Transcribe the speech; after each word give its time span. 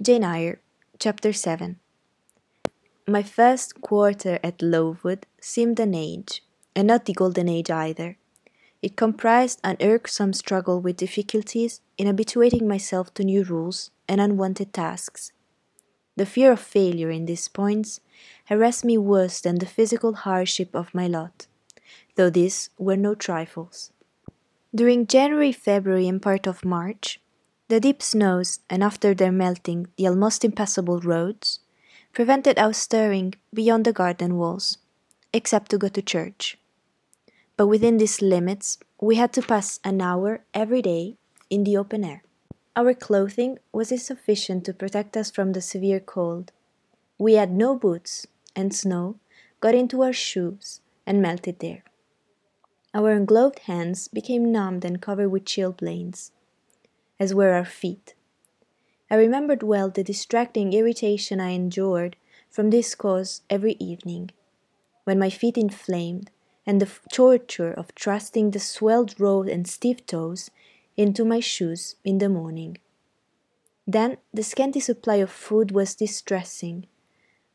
Jane 0.00 0.22
Eyre, 0.22 0.60
Chapter 1.00 1.32
7 1.32 1.80
My 3.08 3.24
first 3.24 3.80
quarter 3.80 4.38
at 4.44 4.62
Lowood 4.62 5.26
seemed 5.40 5.80
an 5.80 5.92
age, 5.92 6.44
and 6.76 6.86
not 6.86 7.06
the 7.06 7.12
golden 7.12 7.48
age 7.48 7.68
either. 7.68 8.16
It 8.80 8.94
comprised 8.94 9.58
an 9.64 9.76
irksome 9.80 10.34
struggle 10.34 10.80
with 10.80 10.98
difficulties 10.98 11.80
in 11.96 12.06
habituating 12.06 12.68
myself 12.68 13.12
to 13.14 13.24
new 13.24 13.42
rules 13.42 13.90
and 14.06 14.20
unwanted 14.20 14.72
tasks. 14.72 15.32
The 16.14 16.26
fear 16.26 16.52
of 16.52 16.60
failure 16.60 17.10
in 17.10 17.26
these 17.26 17.48
points 17.48 18.00
harassed 18.44 18.84
me 18.84 18.96
worse 18.98 19.40
than 19.40 19.58
the 19.58 19.66
physical 19.66 20.14
hardship 20.14 20.76
of 20.76 20.94
my 20.94 21.08
lot, 21.08 21.48
though 22.14 22.30
these 22.30 22.70
were 22.78 22.96
no 22.96 23.16
trifles. 23.16 23.90
During 24.72 25.08
January, 25.08 25.50
February, 25.50 26.06
and 26.06 26.22
part 26.22 26.46
of 26.46 26.64
March, 26.64 27.18
the 27.68 27.80
deep 27.80 28.02
snows, 28.02 28.60
and 28.70 28.82
after 28.82 29.14
their 29.14 29.30
melting 29.30 29.88
the 29.96 30.06
almost 30.06 30.44
impassable 30.44 31.00
roads, 31.00 31.60
prevented 32.14 32.58
our 32.58 32.72
stirring 32.72 33.34
beyond 33.52 33.84
the 33.84 33.92
garden 33.92 34.36
walls, 34.36 34.78
except 35.34 35.70
to 35.70 35.78
go 35.78 35.88
to 35.88 36.00
church. 36.00 36.58
But 37.58 37.66
within 37.66 37.98
these 37.98 38.22
limits 38.22 38.78
we 39.00 39.16
had 39.16 39.32
to 39.34 39.42
pass 39.42 39.80
an 39.84 40.00
hour 40.00 40.40
every 40.54 40.80
day 40.80 41.16
in 41.50 41.64
the 41.64 41.76
open 41.76 42.04
air. 42.04 42.22
Our 42.74 42.94
clothing 42.94 43.58
was 43.72 43.92
insufficient 43.92 44.64
to 44.64 44.72
protect 44.72 45.16
us 45.16 45.30
from 45.30 45.52
the 45.52 45.60
severe 45.60 46.00
cold. 46.00 46.52
We 47.18 47.34
had 47.34 47.52
no 47.52 47.76
boots, 47.76 48.26
and 48.56 48.74
snow 48.74 49.16
got 49.60 49.74
into 49.74 50.02
our 50.02 50.12
shoes 50.12 50.80
and 51.06 51.20
melted 51.20 51.58
there. 51.58 51.82
Our 52.94 53.12
ungloved 53.12 53.60
hands 53.60 54.08
became 54.08 54.50
numbed 54.50 54.84
and 54.84 55.02
covered 55.02 55.28
with 55.28 55.44
chilblains 55.44 56.30
as 57.18 57.34
were 57.34 57.52
our 57.52 57.64
feet. 57.64 58.14
I 59.10 59.16
remembered 59.16 59.62
well 59.62 59.90
the 59.90 60.04
distracting 60.04 60.72
irritation 60.72 61.40
I 61.40 61.50
endured 61.50 62.16
from 62.50 62.70
this 62.70 62.94
cause 62.94 63.42
every 63.48 63.76
evening, 63.78 64.30
when 65.04 65.18
my 65.18 65.30
feet 65.30 65.56
inflamed, 65.56 66.30
and 66.66 66.80
the 66.82 66.90
torture 67.10 67.72
of 67.72 67.90
thrusting 67.96 68.50
the 68.50 68.60
swelled 68.60 69.18
road 69.18 69.48
and 69.48 69.66
stiff 69.66 70.04
toes 70.04 70.50
into 70.96 71.24
my 71.24 71.40
shoes 71.40 71.96
in 72.04 72.18
the 72.18 72.28
morning. 72.28 72.76
Then 73.86 74.18
the 74.34 74.42
scanty 74.42 74.80
supply 74.80 75.16
of 75.16 75.30
food 75.30 75.70
was 75.70 75.94
distressing. 75.94 76.86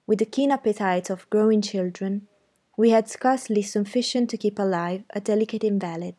With 0.07 0.17
the 0.17 0.25
keen 0.25 0.51
appetites 0.51 1.11
of 1.11 1.29
growing 1.29 1.61
children, 1.61 2.27
we 2.75 2.89
had 2.89 3.07
scarcely 3.07 3.61
sufficient 3.61 4.31
to 4.31 4.37
keep 4.37 4.57
alive 4.57 5.03
a 5.11 5.21
delicate 5.21 5.63
invalid. 5.63 6.15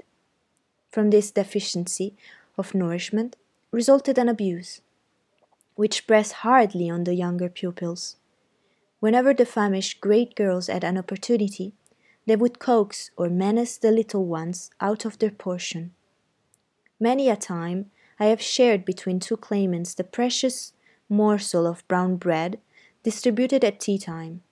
From 0.92 1.11
this 1.11 1.33
deficiency 1.33 2.14
of 2.56 2.74
nourishment 2.74 3.36
resulted 3.70 4.19
an 4.19 4.28
abuse, 4.28 4.80
which 5.74 6.06
pressed 6.06 6.44
hardly 6.44 6.88
on 6.88 7.05
the 7.05 7.14
younger 7.14 7.48
pupils. 7.48 8.16
Whenever 9.00 9.34
the 9.34 9.44
famished 9.44 10.00
great 10.00 10.34
girls 10.34 10.69
had 10.69 10.84
an 10.84 10.96
opportunity, 10.96 11.74
they 12.27 12.36
would 12.36 12.58
coax 12.58 13.11
or 13.16 13.28
menace 13.28 13.77
the 13.77 13.91
little 13.91 14.24
ones 14.24 14.70
out 14.80 15.05
of 15.05 15.19
their 15.19 15.30
portion. 15.30 15.92
Many 16.98 17.28
a 17.28 17.36
time 17.36 17.91
I 18.19 18.27
have 18.27 18.41
shared 18.41 18.84
between 18.84 19.20
two 19.20 19.36
claimants 19.36 19.94
the 19.94 20.05
precious 20.05 20.72
morsel 21.08 21.66
of 21.66 21.86
brown 21.89 22.16
bread 22.16 22.61
distributed 23.02 23.64
at 23.64 23.80
tea 23.80 23.98
time, 23.98 24.42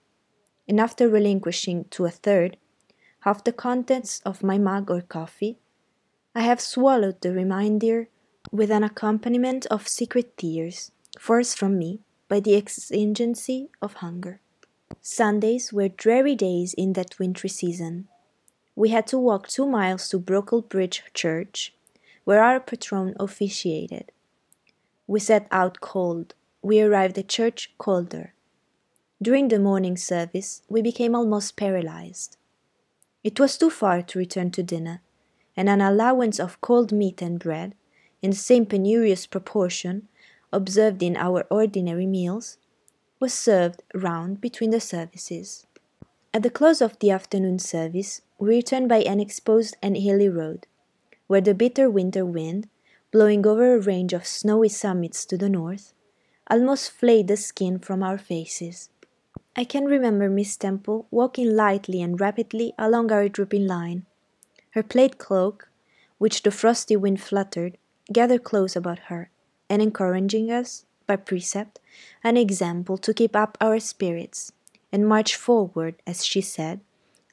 and 0.67 0.79
after 0.79 1.09
relinquishing 1.09 1.85
to 1.85 2.05
a 2.05 2.11
third 2.11 2.57
half 3.21 3.43
the 3.43 3.53
contents 3.53 4.21
of 4.25 4.43
my 4.43 4.57
mug 4.57 4.91
or 4.91 5.01
coffee, 5.01 5.57
I 6.35 6.41
have 6.41 6.59
swallowed 6.59 7.21
the 7.21 7.31
reminder 7.31 8.09
with 8.51 8.71
an 8.71 8.83
accompaniment 8.83 9.67
of 9.67 9.87
secret 9.87 10.35
tears, 10.35 10.91
forced 11.19 11.57
from 11.57 11.77
me 11.77 11.99
by 12.27 12.39
the 12.39 12.55
exigency 12.55 13.69
of 13.81 13.95
hunger. 13.95 14.41
Sundays 14.99 15.71
were 15.71 15.89
dreary 15.89 16.35
days 16.35 16.73
in 16.73 16.93
that 16.93 17.19
wintry 17.19 17.49
season. 17.49 18.07
We 18.75 18.89
had 18.89 19.05
to 19.07 19.19
walk 19.19 19.47
two 19.47 19.67
miles 19.67 20.09
to 20.09 20.19
Brocklebridge 20.19 21.01
Church, 21.13 21.75
where 22.23 22.43
our 22.43 22.59
patron 22.59 23.15
officiated. 23.19 24.11
We 25.05 25.19
set 25.19 25.47
out 25.51 25.81
cold. 25.81 26.33
We 26.63 26.81
arrived 26.81 27.19
at 27.19 27.27
church 27.27 27.73
colder. 27.77 28.33
During 29.21 29.49
the 29.49 29.59
morning 29.59 29.97
service, 29.97 30.63
we 30.67 30.81
became 30.81 31.13
almost 31.13 31.55
paralyzed. 31.55 32.37
It 33.23 33.39
was 33.39 33.57
too 33.57 33.69
far 33.69 34.01
to 34.01 34.19
return 34.19 34.49
to 34.51 34.63
dinner, 34.63 35.01
and 35.55 35.69
an 35.69 35.81
allowance 35.81 36.39
of 36.39 36.61
cold 36.61 36.91
meat 36.91 37.21
and 37.21 37.39
bread, 37.39 37.75
in 38.21 38.31
the 38.31 38.37
same 38.37 38.65
penurious 38.65 39.29
proportion 39.29 40.07
observed 40.51 41.01
in 41.01 41.17
our 41.17 41.45
ordinary 41.49 42.05
meals, 42.05 42.57
was 43.19 43.33
served 43.33 43.81
round 43.93 44.39
between 44.39 44.69
the 44.69 44.79
services. 44.79 45.65
At 46.33 46.43
the 46.43 46.49
close 46.49 46.81
of 46.81 46.97
the 46.99 47.11
afternoon 47.11 47.59
service, 47.59 48.21
we 48.39 48.49
returned 48.49 48.89
by 48.89 49.01
an 49.03 49.19
exposed 49.19 49.75
and 49.81 49.95
hilly 49.95 50.29
road, 50.29 50.67
where 51.27 51.41
the 51.41 51.53
bitter 51.53 51.89
winter 51.89 52.25
wind, 52.25 52.69
blowing 53.11 53.45
over 53.45 53.75
a 53.75 53.79
range 53.79 54.13
of 54.13 54.25
snowy 54.25 54.69
summits 54.69 55.25
to 55.25 55.37
the 55.37 55.49
north, 55.49 55.93
almost 56.49 56.91
flayed 56.91 57.27
the 57.27 57.37
skin 57.37 57.79
from 57.79 58.03
our 58.03 58.17
faces. 58.17 58.89
I 59.55 59.63
can 59.63 59.85
remember 59.85 60.29
Miss 60.29 60.57
Temple 60.57 61.07
walking 61.11 61.55
lightly 61.55 62.01
and 62.01 62.19
rapidly 62.19 62.73
along 62.77 63.11
our 63.11 63.29
drooping 63.29 63.67
line. 63.67 64.05
Her 64.73 64.81
plaid 64.81 65.19
cloak, 65.19 65.69
which 66.17 66.41
the 66.41 66.49
frosty 66.49 66.95
wind 66.95 67.21
fluttered, 67.21 67.77
gathered 68.11 68.43
close 68.43 68.75
about 68.75 68.99
her, 69.09 69.29
and 69.69 69.83
encouraging 69.83 70.51
us, 70.51 70.85
by 71.05 71.17
precept, 71.17 71.79
an 72.23 72.37
example 72.37 72.97
to 72.97 73.13
keep 73.13 73.35
up 73.35 73.55
our 73.61 73.79
spirits, 73.79 74.51
and 74.91 75.07
march 75.07 75.35
forward, 75.35 76.01
as 76.07 76.25
she 76.25 76.41
said, 76.41 76.79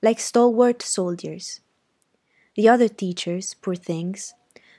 like 0.03 0.21
stalwart 0.21 0.83
soldiers. 0.83 1.61
The 2.57 2.69
other 2.69 2.89
teachers, 2.89 3.55
poor 3.55 3.75
things, 3.75 4.35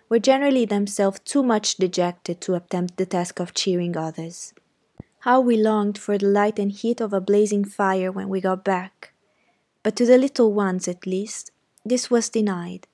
were 0.07 0.19
generally 0.19 0.66
themselves 0.66 1.19
too 1.22 1.41
much 1.41 1.78
dejected 1.78 2.41
to 2.41 2.53
attempt 2.53 2.97
the 2.97 3.07
task 3.07 3.39
of 3.39 3.55
cheering 3.55 3.97
others. 3.97 4.53
How 5.22 5.41
we 5.41 5.57
longed 5.57 5.97
for 5.97 6.17
the 6.19 6.28
light 6.28 6.59
and 6.59 6.72
heat 6.72 7.01
of 7.01 7.11
a 7.11 7.22
blazing 7.22 7.66
fire 7.66 8.11
when 8.11 8.29
we 8.29 8.39
got 8.39 8.63
back! 8.63 9.13
But 9.81 9.95
to 9.95 10.05
the 10.05 10.19
little 10.19 10.53
ones, 10.53 10.88
at 10.88 11.07
least, 11.07 11.51
this 11.85 12.09
was 12.09 12.29
denied. 12.29 12.87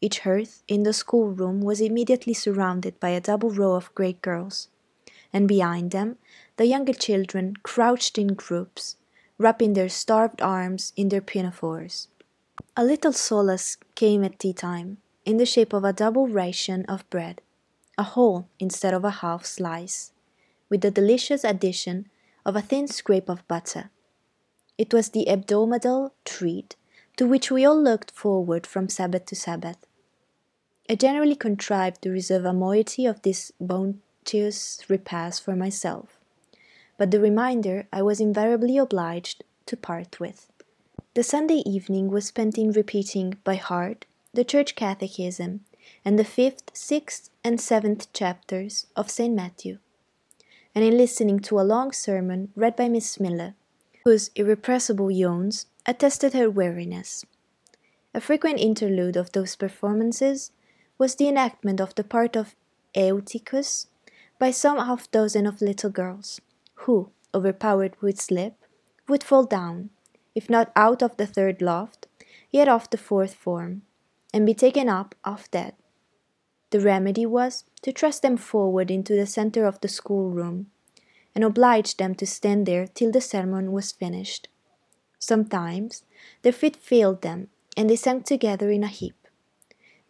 Each 0.00 0.20
hearth 0.20 0.62
in 0.68 0.82
the 0.82 0.92
schoolroom 0.92 1.60
was 1.60 1.80
immediately 1.80 2.34
surrounded 2.34 2.98
by 3.00 3.10
a 3.10 3.20
double 3.20 3.50
row 3.50 3.74
of 3.74 3.94
great 3.94 4.22
girls, 4.22 4.68
and 5.32 5.48
behind 5.48 5.90
them 5.90 6.18
the 6.56 6.66
younger 6.66 6.92
children 6.92 7.54
crouched 7.62 8.18
in 8.18 8.34
groups, 8.34 8.96
wrapping 9.38 9.72
their 9.72 9.88
starved 9.88 10.40
arms 10.40 10.92
in 10.96 11.08
their 11.08 11.20
pinafores. 11.20 12.08
A 12.76 12.84
little 12.84 13.12
solace 13.12 13.76
came 13.94 14.24
at 14.24 14.38
tea 14.38 14.52
time, 14.52 14.98
in 15.24 15.36
the 15.36 15.46
shape 15.46 15.72
of 15.72 15.84
a 15.84 15.92
double 15.92 16.28
ration 16.28 16.84
of 16.86 17.08
bread, 17.10 17.40
a 17.96 18.02
whole 18.02 18.48
instead 18.58 18.94
of 18.94 19.04
a 19.04 19.22
half 19.22 19.44
slice 19.44 20.12
with 20.68 20.80
the 20.80 20.90
delicious 20.90 21.44
addition 21.44 22.08
of 22.44 22.56
a 22.56 22.62
thin 22.62 22.86
scrape 22.86 23.28
of 23.28 23.46
butter. 23.48 23.90
It 24.76 24.92
was 24.92 25.10
the 25.10 25.26
hebdomadal 25.28 26.12
treat 26.24 26.76
to 27.18 27.26
which 27.26 27.50
we 27.50 27.66
all 27.66 27.80
looked 27.80 28.12
forward 28.12 28.64
from 28.64 28.88
Sabbath 28.88 29.26
to 29.26 29.34
Sabbath. 29.34 29.76
I 30.88 30.94
generally 30.94 31.34
contrived 31.34 32.00
to 32.02 32.10
reserve 32.10 32.44
a 32.44 32.52
moiety 32.52 33.06
of 33.06 33.20
this 33.22 33.50
bounteous 33.60 34.88
repast 34.88 35.42
for 35.42 35.56
myself, 35.56 36.16
but 36.96 37.10
the 37.10 37.18
remainder 37.18 37.88
I 37.92 38.02
was 38.02 38.20
invariably 38.20 38.78
obliged 38.78 39.42
to 39.66 39.76
part 39.76 40.20
with. 40.20 40.46
The 41.14 41.24
Sunday 41.24 41.62
evening 41.66 42.08
was 42.08 42.26
spent 42.26 42.56
in 42.56 42.70
repeating 42.70 43.34
by 43.42 43.56
heart 43.56 44.06
the 44.32 44.44
Church 44.44 44.76
Catechism 44.76 45.64
and 46.04 46.18
the 46.18 46.24
fifth, 46.24 46.70
sixth, 46.72 47.30
and 47.42 47.60
seventh 47.60 48.12
chapters 48.12 48.86
of 48.94 49.10
St. 49.10 49.34
Matthew 49.34 49.78
and 50.72 50.84
in 50.84 50.96
listening 50.96 51.40
to 51.40 51.58
a 51.58 51.66
long 51.66 51.90
sermon 51.90 52.52
read 52.54 52.76
by 52.76 52.88
Miss 52.88 53.18
Miller, 53.18 53.54
whose 54.04 54.30
irrepressible 54.36 55.10
yawns 55.10 55.66
attested 55.88 56.34
her 56.34 56.50
weariness. 56.50 57.24
A 58.14 58.20
frequent 58.20 58.60
interlude 58.60 59.16
of 59.16 59.32
those 59.32 59.56
performances 59.56 60.52
was 60.98 61.14
the 61.14 61.28
enactment 61.28 61.80
of 61.80 61.94
the 61.94 62.04
part 62.04 62.36
of 62.36 62.54
Eutychus 62.94 63.86
by 64.38 64.50
some 64.50 64.76
half 64.76 65.10
dozen 65.10 65.46
of 65.46 65.62
little 65.62 65.88
girls, 65.88 66.42
who, 66.84 67.08
overpowered 67.34 67.96
with 68.02 68.20
sleep, 68.20 68.52
would 69.08 69.24
fall 69.24 69.44
down, 69.44 69.88
if 70.34 70.50
not 70.50 70.70
out 70.76 71.02
of 71.02 71.16
the 71.16 71.26
third 71.26 71.62
loft, 71.62 72.06
yet 72.50 72.68
off 72.68 72.90
the 72.90 72.98
fourth 72.98 73.34
form, 73.34 73.80
and 74.34 74.44
be 74.44 74.52
taken 74.52 74.90
up 74.90 75.14
half 75.24 75.50
dead. 75.50 75.74
The 76.68 76.80
remedy 76.80 77.24
was 77.24 77.64
to 77.80 77.92
thrust 77.92 78.20
them 78.20 78.36
forward 78.36 78.90
into 78.90 79.14
the 79.14 79.26
centre 79.26 79.64
of 79.64 79.80
the 79.80 79.88
schoolroom, 79.88 80.66
and 81.34 81.44
oblige 81.44 81.96
them 81.96 82.14
to 82.16 82.26
stand 82.26 82.66
there 82.66 82.86
till 82.86 83.10
the 83.10 83.22
sermon 83.22 83.72
was 83.72 83.90
finished. 83.90 84.48
Sometimes 85.18 86.04
their 86.42 86.52
feet 86.52 86.76
failed 86.76 87.22
them, 87.22 87.48
and 87.76 87.88
they 87.88 87.96
sank 87.96 88.24
together 88.24 88.70
in 88.70 88.84
a 88.84 88.88
heap. 88.88 89.14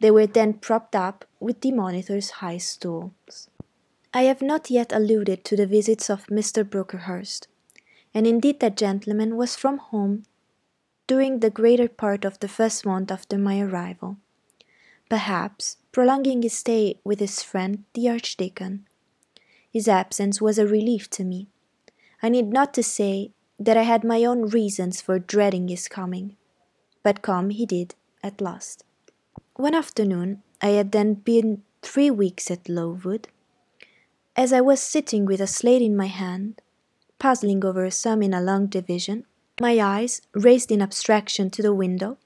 They 0.01 0.11
were 0.11 0.27
then 0.27 0.55
propped 0.55 0.95
up 0.95 1.25
with 1.41 1.61
the 1.61 1.73
monitor's 1.73 2.31
high 2.43 2.59
stools. 2.59 3.49
I 4.15 4.23
have 4.23 4.41
not 4.41 4.71
yet 4.71 4.93
alluded 4.93 5.45
to 5.45 5.57
the 5.57 5.67
visits 5.67 6.09
of 6.09 6.27
Mr. 6.27 6.69
Brocklehurst, 6.69 7.47
and 8.15 8.27
indeed 8.27 8.61
that 8.61 8.77
gentleman 8.77 9.37
was 9.37 9.57
from 9.57 9.79
home 9.79 10.25
during 11.07 11.41
the 11.41 11.51
greater 11.51 11.89
part 11.89 12.25
of 12.25 12.39
the 12.41 12.49
first 12.49 12.87
month 12.87 13.11
after 13.11 13.39
my 13.39 13.61
arrival, 13.61 14.19
perhaps 15.09 15.79
prolonging 15.91 16.43
his 16.43 16.53
stay 16.53 17.01
with 17.03 17.19
his 17.19 17.43
friend 17.43 17.85
the 17.95 18.09
Archdeacon. 18.09 18.87
His 19.71 19.89
absence 19.89 20.41
was 20.41 20.59
a 20.59 20.67
relief 20.67 21.11
to 21.11 21.25
me. 21.25 21.49
I 22.23 22.29
need 22.29 22.47
not 22.47 22.73
to 22.75 22.83
say 22.83 23.33
that 23.59 23.77
I 23.77 23.83
had 23.83 24.05
my 24.05 24.25
own 24.25 24.49
reasons 24.49 25.01
for 25.01 25.19
dreading 25.19 25.69
his 25.69 25.89
coming, 25.89 26.37
but 27.03 27.23
come 27.23 27.51
he 27.51 27.67
did 27.67 27.95
at 28.23 28.41
last. 28.41 28.85
One 29.55 29.75
afternoon 29.75 30.43
I 30.63 30.69
had 30.69 30.93
then 30.93 31.15
been 31.15 31.63
three 31.83 32.11
weeks 32.11 32.51
at 32.51 32.69
Lowood 32.69 33.29
as 34.39 34.53
I 34.53 34.61
was 34.61 34.81
sitting 34.81 35.25
with 35.25 35.41
a 35.41 35.49
slate 35.49 35.83
in 35.83 35.97
my 35.97 36.07
hand, 36.07 36.63
puzzling 37.19 37.65
over 37.65 37.85
a 37.85 37.91
sum 37.91 38.23
in 38.23 38.33
a 38.33 38.41
long 38.41 38.67
division, 38.67 39.27
my 39.61 39.81
eyes, 39.81 40.23
raised 40.33 40.71
in 40.71 40.81
abstraction 40.81 41.51
to 41.51 41.61
the 41.61 41.75
window, 41.75 42.19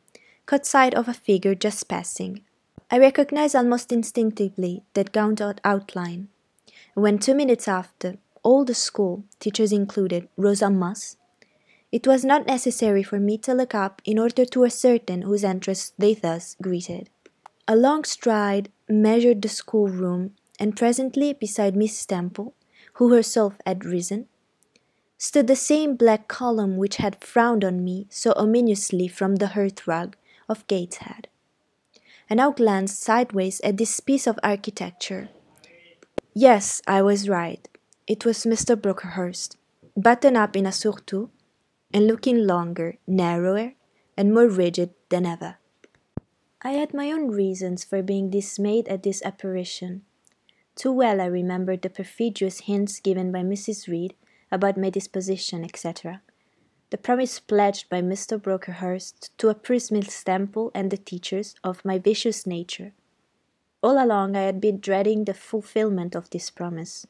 caught 0.45 0.67
sight 0.67 0.93
of 0.93 1.09
a 1.09 1.15
figure 1.15 1.55
just 1.55 1.89
passing. 1.89 2.43
I 2.91 2.99
recognized 2.99 3.57
almost 3.57 3.91
instinctively 3.91 4.83
that 4.93 5.13
gaunt 5.13 5.41
outline. 5.65 6.29
When 6.93 7.19
two 7.19 7.35
minutes 7.35 7.67
after, 7.67 8.19
all 8.43 8.67
the 8.67 8.75
school, 8.75 9.25
teachers 9.41 9.73
included, 9.73 10.29
rose 10.37 10.61
en 10.61 10.79
masse, 10.79 11.17
it 11.93 12.07
was 12.07 12.25
not 12.25 12.47
necessary 12.47 13.03
for 13.03 13.21
me 13.21 13.37
to 13.37 13.53
look 13.53 13.75
up 13.75 14.01
in 14.05 14.19
order 14.19 14.47
to 14.47 14.65
ascertain 14.65 15.23
whose 15.23 15.45
entrance 15.45 15.93
they 15.99 16.15
thus 16.15 16.57
greeted. 16.63 17.11
A 17.69 17.77
long 17.77 18.05
stride 18.05 18.73
measured 18.89 19.43
the 19.43 19.49
schoolroom 19.49 20.35
and 20.59 20.77
presently 20.77 21.35
beside 21.35 21.77
Miss 21.77 22.05
Temple, 22.07 22.55
who 22.95 23.13
herself 23.13 23.55
had 23.67 23.85
risen, 23.85 24.27
stood 25.19 25.47
the 25.47 25.57
same 25.57 25.95
black 25.95 26.29
column 26.29 26.77
which 26.77 26.97
had 26.97 27.23
frowned 27.23 27.65
on 27.65 27.85
me 27.85 28.07
so 28.11 28.33
ominously 28.37 29.07
from 29.07 29.37
the 29.37 29.49
hearthrug 29.49 30.15
of 30.49 30.67
Gateshead. 30.67 31.29
I 32.31 32.35
now 32.35 32.51
glanced 32.51 33.03
sideways 33.03 33.61
at 33.61 33.77
this 33.77 34.01
piece 34.01 34.27
of 34.27 34.39
architecture. 34.43 35.29
Yes, 36.35 36.81
I 36.87 37.03
was 37.03 37.29
right. 37.29 37.69
It 38.07 38.25
was 38.25 38.45
Mr. 38.45 38.75
Brocklehurst, 38.75 39.57
buttoned 39.97 40.37
up 40.37 40.57
in 40.57 40.67
a 40.67 40.73
surtout, 40.73 41.31
and 41.93 42.07
looking 42.07 42.47
longer, 42.47 42.99
narrower, 43.07 43.75
and 44.17 44.33
more 44.33 44.49
rigid 44.49 44.91
than 45.09 45.27
ever. 45.27 45.59
I 46.63 46.73
had 46.73 46.95
my 46.95 47.11
own 47.11 47.29
reasons 47.29 47.85
for 47.85 48.03
being 48.03 48.31
dismayed 48.31 48.89
at 48.89 49.03
this 49.03 49.23
apparition, 49.25 50.03
too 50.75 50.93
well 50.93 51.21
I 51.21 51.27
remembered 51.27 51.83
the 51.83 51.91
perfidious 51.91 52.61
hints 52.61 53.01
given 53.01 53.31
by 53.31 53.41
Mrs. 53.41 53.89
Reed 53.89 54.15
about 54.51 54.77
my 54.77 54.91
disposition, 54.91 55.65
etc. 55.65 56.23
The 56.91 56.99
promise 56.99 57.41
pledged 57.41 57.89
by 57.89 58.01
Mr. 58.03 58.41
Brocklehurst 58.41 59.31
to 59.39 59.49
appraise 59.49 59.91
Miss 59.91 60.23
Temple 60.23 60.71
and 60.75 60.91
the 60.91 60.97
teachers 60.97 61.55
of 61.65 61.85
my 61.85 61.99
vicious 61.99 62.47
nature. 62.47 62.93
All 63.83 64.03
along 64.03 64.37
I 64.37 64.43
had 64.43 64.61
been 64.61 64.79
dreading 64.79 65.25
the 65.25 65.35
fulfilment 65.35 66.15
of 66.15 66.31
this 66.31 66.51
promise. 66.51 67.07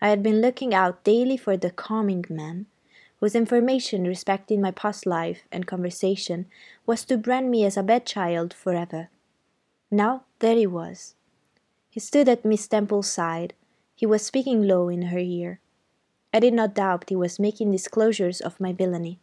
I 0.00 0.08
had 0.08 0.22
been 0.22 0.40
looking 0.40 0.74
out 0.74 1.04
daily 1.04 1.36
for 1.36 1.56
the 1.56 1.70
coming 1.70 2.24
man, 2.28 2.66
whose 3.20 3.34
information 3.34 4.04
respecting 4.04 4.60
my 4.60 4.70
past 4.70 5.06
life 5.06 5.42
and 5.50 5.66
conversation 5.66 6.46
was 6.84 7.04
to 7.04 7.16
brand 7.16 7.50
me 7.50 7.64
as 7.64 7.76
a 7.76 7.82
bad 7.82 8.04
child 8.06 8.52
forever. 8.52 9.08
Now 9.90 10.24
there 10.40 10.56
he 10.56 10.66
was, 10.66 11.14
he 11.96 12.00
stood 12.00 12.28
at 12.28 12.44
Miss 12.44 12.68
Temple's 12.68 13.08
side. 13.08 13.54
He 13.94 14.04
was 14.04 14.20
speaking 14.20 14.64
low 14.64 14.90
in 14.90 15.08
her 15.08 15.18
ear. 15.18 15.60
I 16.30 16.40
did 16.40 16.52
not 16.52 16.74
doubt 16.74 17.08
he 17.08 17.16
was 17.16 17.38
making 17.38 17.72
disclosures 17.72 18.42
of 18.42 18.60
my 18.60 18.74
villainy. 18.74 19.18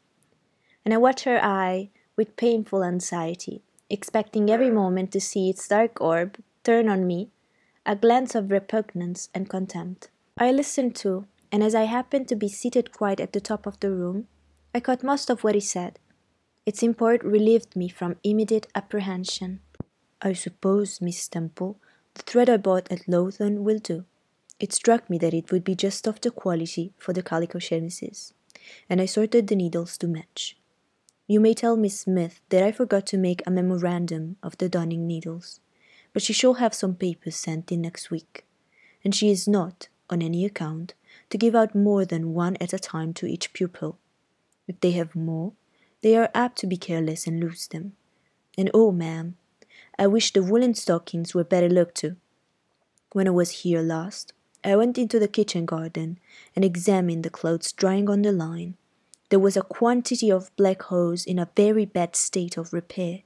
And 0.84 0.92
I 0.92 0.98
watched 0.98 1.25
her 1.25 1.39
eye 1.39 1.89
with 2.16 2.36
painful 2.36 2.84
anxiety, 2.84 3.62
expecting 3.92 4.50
every 4.50 4.72
moment 4.72 5.12
to 5.12 5.22
see 5.22 5.51
its 5.51 5.68
dark 5.68 6.01
orb 6.01 6.39
turn 6.63 6.89
on 6.89 7.06
me 7.06 7.30
a 7.86 7.96
glance 7.96 8.34
of 8.34 8.50
repugnance 8.50 9.30
and 9.36 9.48
contempt. 9.48 10.10
I 10.39 10.51
listened 10.51 10.96
too, 10.96 11.28
and 11.53 11.63
as 11.63 11.75
I 11.75 11.83
happened 11.83 12.27
to 12.29 12.35
be 12.35 12.50
seated 12.50 12.91
quite 12.91 13.19
at 13.19 13.31
the 13.31 13.39
top 13.39 13.67
of 13.67 13.79
the 13.79 13.91
room, 13.91 14.27
I 14.73 14.79
caught 14.79 15.03
most 15.03 15.29
of 15.29 15.44
what 15.44 15.53
he 15.53 15.61
said. 15.61 16.00
Its 16.65 16.81
import 16.81 17.23
relieved 17.23 17.75
me 17.75 17.89
from 17.89 18.15
immediate 18.23 18.65
apprehension. 18.73 19.59
I 20.19 20.33
suppose, 20.33 21.00
Miss 21.00 21.27
Temple, 21.27 21.77
the 22.15 22.23
thread 22.23 22.50
I 22.50 22.57
bought 22.57 22.91
at 22.91 23.07
Lowton 23.07 23.63
will 23.63 23.77
do. 23.77 24.05
It 24.59 24.73
struck 24.73 25.11
me 25.11 25.19
that 25.19 25.35
it 25.35 25.51
would 25.51 25.63
be 25.63 25.75
just 25.75 26.07
of 26.07 26.19
the 26.21 26.31
quality 26.31 26.91
for 26.97 27.13
the 27.13 27.21
calico 27.21 27.59
chemises, 27.59 28.33
and 28.89 29.00
I 29.00 29.05
sorted 29.05 29.45
the 29.45 29.55
needles 29.55 29.95
to 30.00 30.07
match. 30.07 30.57
You 31.27 31.39
may 31.39 31.53
tell 31.53 31.77
Miss 31.77 32.00
Smith 32.00 32.41
that 32.50 32.63
I 32.63 32.71
forgot 32.71 33.05
to 33.07 33.17
make 33.17 33.44
a 33.45 33.51
memorandum 33.51 34.38
of 34.41 34.57
the 34.57 34.69
darning 34.69 35.05
needles, 35.05 35.59
but 36.13 36.23
she 36.23 36.33
shall 36.33 36.55
have 36.55 36.73
some 36.73 36.95
papers 36.95 37.35
sent 37.35 37.71
in 37.71 37.81
next 37.81 38.09
week, 38.09 38.44
and 39.03 39.13
she 39.13 39.29
is 39.29 39.47
not, 39.47 39.89
on 40.09 40.23
any 40.23 40.45
account, 40.45 40.95
to 41.33 41.38
give 41.39 41.56
out 41.56 41.74
more 41.74 42.06
than 42.06 42.35
one 42.35 42.56
at 42.62 42.74
a 42.74 42.77
time 42.77 43.12
to 43.12 43.25
each 43.25 43.53
pupil. 43.53 43.97
If 44.68 44.80
they 44.81 44.91
have 44.91 45.15
more, 45.15 45.53
they 46.03 46.15
are 46.15 46.30
apt 46.35 46.59
to 46.59 46.68
be 46.68 46.77
careless 46.77 47.25
and 47.25 47.39
lose 47.39 47.65
them. 47.65 47.94
And 48.56 48.69
oh, 48.71 48.91
ma'am, 48.91 49.35
I 49.97 50.06
wish 50.06 50.31
the 50.31 50.44
woolen 50.44 50.75
stockings 50.75 51.33
were 51.33 51.44
better 51.44 51.69
looked 51.69 51.95
to. 52.01 52.18
When 53.13 53.27
I 53.27 53.31
was 53.31 53.63
here 53.63 53.81
last, 53.81 54.33
I 54.63 54.75
went 54.75 55.00
into 55.00 55.18
the 55.18 55.27
kitchen 55.27 55.65
garden 55.65 56.19
and 56.56 56.63
examined 56.63 57.24
the 57.24 57.31
clothes 57.31 57.71
drying 57.71 58.12
on 58.12 58.21
the 58.21 58.31
line. 58.31 58.75
There 59.29 59.39
was 59.39 59.57
a 59.57 59.63
quantity 59.63 60.31
of 60.31 60.56
black 60.56 60.83
hose 60.83 61.25
in 61.25 61.39
a 61.39 61.50
very 61.56 61.86
bad 61.86 62.15
state 62.15 62.57
of 62.57 62.74
repair. 62.74 63.21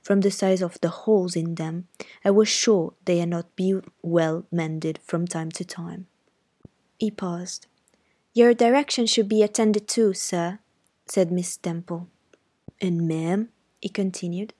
From 0.00 0.22
the 0.22 0.30
size 0.30 0.62
of 0.62 0.80
the 0.80 1.04
holes 1.04 1.36
in 1.36 1.56
them, 1.56 1.88
I 2.24 2.30
was 2.30 2.48
sure 2.48 2.94
they 3.04 3.18
had 3.18 3.28
not 3.28 3.54
been 3.56 3.82
well 4.00 4.46
mended 4.50 5.00
from 5.04 5.26
time 5.26 5.50
to 5.50 5.66
time. 5.66 6.06
He 7.02 7.10
paused. 7.10 7.66
Your 8.32 8.54
direction 8.54 9.06
should 9.06 9.28
be 9.28 9.42
attended 9.42 9.88
to, 9.88 10.14
sir, 10.14 10.60
said 11.04 11.32
Miss 11.32 11.56
Temple. 11.56 12.06
And, 12.80 13.08
ma'am, 13.08 13.48
he 13.80 13.88
continued, 13.88 14.54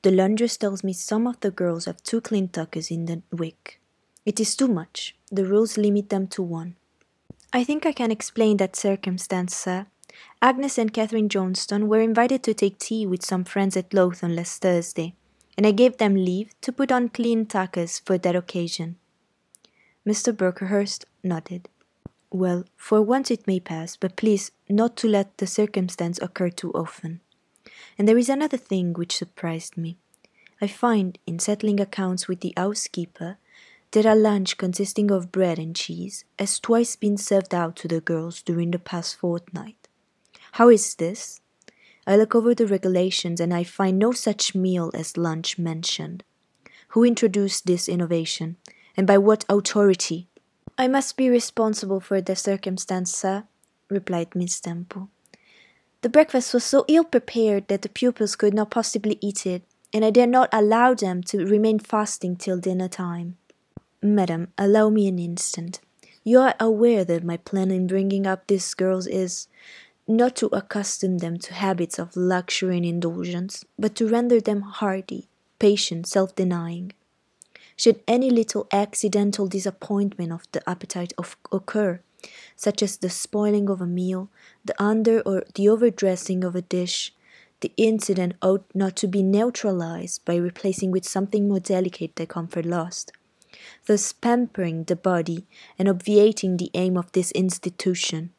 the 0.00 0.10
laundress 0.10 0.56
tells 0.56 0.82
me 0.82 0.94
some 0.94 1.26
of 1.26 1.40
the 1.40 1.50
girls 1.50 1.84
have 1.84 2.02
two 2.02 2.22
clean 2.22 2.48
tuckers 2.48 2.90
in 2.90 3.04
the 3.04 3.20
wick. 3.30 3.82
It 4.24 4.40
is 4.40 4.56
too 4.56 4.66
much. 4.66 5.14
The 5.30 5.44
rules 5.44 5.76
limit 5.76 6.08
them 6.08 6.26
to 6.28 6.42
one. 6.42 6.76
I 7.52 7.64
think 7.64 7.84
I 7.84 7.92
can 7.92 8.10
explain 8.10 8.56
that 8.56 8.76
circumstance, 8.76 9.54
sir. 9.54 9.84
Agnes 10.40 10.78
and 10.78 10.90
Catherine 10.90 11.28
Johnstone 11.28 11.86
were 11.86 12.00
invited 12.00 12.42
to 12.44 12.54
take 12.54 12.78
tea 12.78 13.04
with 13.04 13.22
some 13.22 13.44
friends 13.44 13.76
at 13.76 13.92
Lowton 13.92 14.34
last 14.34 14.62
Thursday, 14.62 15.16
and 15.58 15.66
I 15.66 15.70
gave 15.70 15.98
them 15.98 16.14
leave 16.14 16.58
to 16.62 16.72
put 16.72 16.90
on 16.90 17.10
clean 17.10 17.44
tuckers 17.44 17.98
for 17.98 18.16
that 18.16 18.34
occasion. 18.34 18.96
Mr. 20.06 20.34
Brocklehurst 20.34 21.04
nodded. 21.22 21.68
Well, 22.34 22.64
for 22.76 23.00
once 23.00 23.30
it 23.30 23.46
may 23.46 23.60
pass, 23.60 23.94
but 23.94 24.16
please 24.16 24.50
not 24.68 24.96
to 24.96 25.06
let 25.06 25.38
the 25.38 25.46
circumstance 25.46 26.18
occur 26.20 26.50
too 26.50 26.72
often. 26.72 27.20
And 27.96 28.08
there 28.08 28.18
is 28.18 28.28
another 28.28 28.56
thing 28.56 28.92
which 28.92 29.16
surprised 29.16 29.76
me. 29.76 29.98
I 30.60 30.66
find, 30.66 31.16
in 31.28 31.38
settling 31.38 31.78
accounts 31.78 32.26
with 32.26 32.40
the 32.40 32.52
housekeeper, 32.56 33.38
that 33.92 34.04
a 34.04 34.16
lunch 34.16 34.56
consisting 34.56 35.12
of 35.12 35.30
bread 35.30 35.60
and 35.60 35.76
cheese 35.76 36.24
has 36.36 36.58
twice 36.58 36.96
been 36.96 37.16
served 37.16 37.54
out 37.54 37.76
to 37.76 37.86
the 37.86 38.00
girls 38.00 38.42
during 38.42 38.72
the 38.72 38.80
past 38.80 39.14
fortnight. 39.14 39.86
How 40.58 40.68
is 40.70 40.96
this? 40.96 41.40
I 42.04 42.16
look 42.16 42.34
over 42.34 42.52
the 42.52 42.66
regulations 42.66 43.38
and 43.38 43.54
I 43.54 43.62
find 43.62 43.96
no 43.96 44.10
such 44.10 44.56
meal 44.56 44.90
as 44.92 45.16
lunch 45.16 45.56
mentioned. 45.56 46.24
Who 46.88 47.04
introduced 47.04 47.66
this 47.66 47.88
innovation, 47.88 48.56
and 48.96 49.06
by 49.06 49.18
what 49.18 49.44
authority? 49.48 50.26
I 50.76 50.88
must 50.88 51.16
be 51.16 51.30
responsible 51.30 52.00
for 52.00 52.20
the 52.20 52.34
circumstance, 52.34 53.14
sir, 53.14 53.44
replied 53.88 54.34
Miss 54.34 54.58
Temple. 54.58 55.08
The 56.02 56.08
breakfast 56.08 56.52
was 56.52 56.64
so 56.64 56.84
ill 56.88 57.04
prepared 57.04 57.68
that 57.68 57.82
the 57.82 57.88
pupils 57.88 58.34
could 58.34 58.54
not 58.54 58.70
possibly 58.70 59.16
eat 59.20 59.46
it, 59.46 59.62
and 59.92 60.04
I 60.04 60.10
dare 60.10 60.26
not 60.26 60.48
allow 60.52 60.92
them 60.92 61.22
to 61.24 61.46
remain 61.46 61.78
fasting 61.78 62.36
till 62.36 62.58
dinner 62.58 62.88
time. 62.88 63.36
Madam, 64.02 64.48
allow 64.58 64.90
me 64.90 65.06
an 65.06 65.18
instant. 65.20 65.80
You 66.24 66.40
are 66.40 66.54
aware 66.58 67.04
that 67.04 67.22
my 67.22 67.36
plan 67.36 67.70
in 67.70 67.86
bringing 67.86 68.26
up 68.26 68.46
these 68.46 68.74
girls 68.74 69.06
is 69.06 69.46
not 70.08 70.34
to 70.36 70.46
accustom 70.48 71.18
them 71.18 71.38
to 71.38 71.54
habits 71.54 71.98
of 71.98 72.16
luxury 72.16 72.78
and 72.78 72.86
indulgence, 72.86 73.64
but 73.78 73.94
to 73.94 74.08
render 74.08 74.40
them 74.40 74.62
hardy, 74.62 75.28
patient, 75.58 76.06
self 76.08 76.34
denying. 76.34 76.92
Should 77.76 78.00
any 78.06 78.30
little 78.30 78.66
accidental 78.72 79.46
disappointment 79.46 80.32
of 80.32 80.46
the 80.52 80.68
appetite 80.68 81.12
of, 81.18 81.36
occur, 81.50 82.00
such 82.56 82.82
as 82.82 82.96
the 82.96 83.10
spoiling 83.10 83.68
of 83.68 83.80
a 83.80 83.86
meal, 83.86 84.30
the 84.64 84.80
under 84.82 85.20
or 85.22 85.44
the 85.54 85.68
overdressing 85.68 86.44
of 86.44 86.54
a 86.54 86.62
dish, 86.62 87.12
the 87.60 87.72
incident 87.76 88.34
ought 88.42 88.64
not 88.74 88.96
to 88.96 89.06
be 89.06 89.22
neutralized 89.22 90.24
by 90.24 90.36
replacing 90.36 90.90
with 90.90 91.04
something 91.08 91.48
more 91.48 91.60
delicate 91.60 92.16
the 92.16 92.26
comfort 92.26 92.66
lost. 92.66 93.12
thus 93.86 94.12
pampering 94.12 94.84
the 94.84 94.96
body 94.96 95.46
and 95.78 95.88
obviating 95.88 96.56
the 96.56 96.70
aim 96.74 96.96
of 96.96 97.10
this 97.12 97.30
institution. 97.32 98.30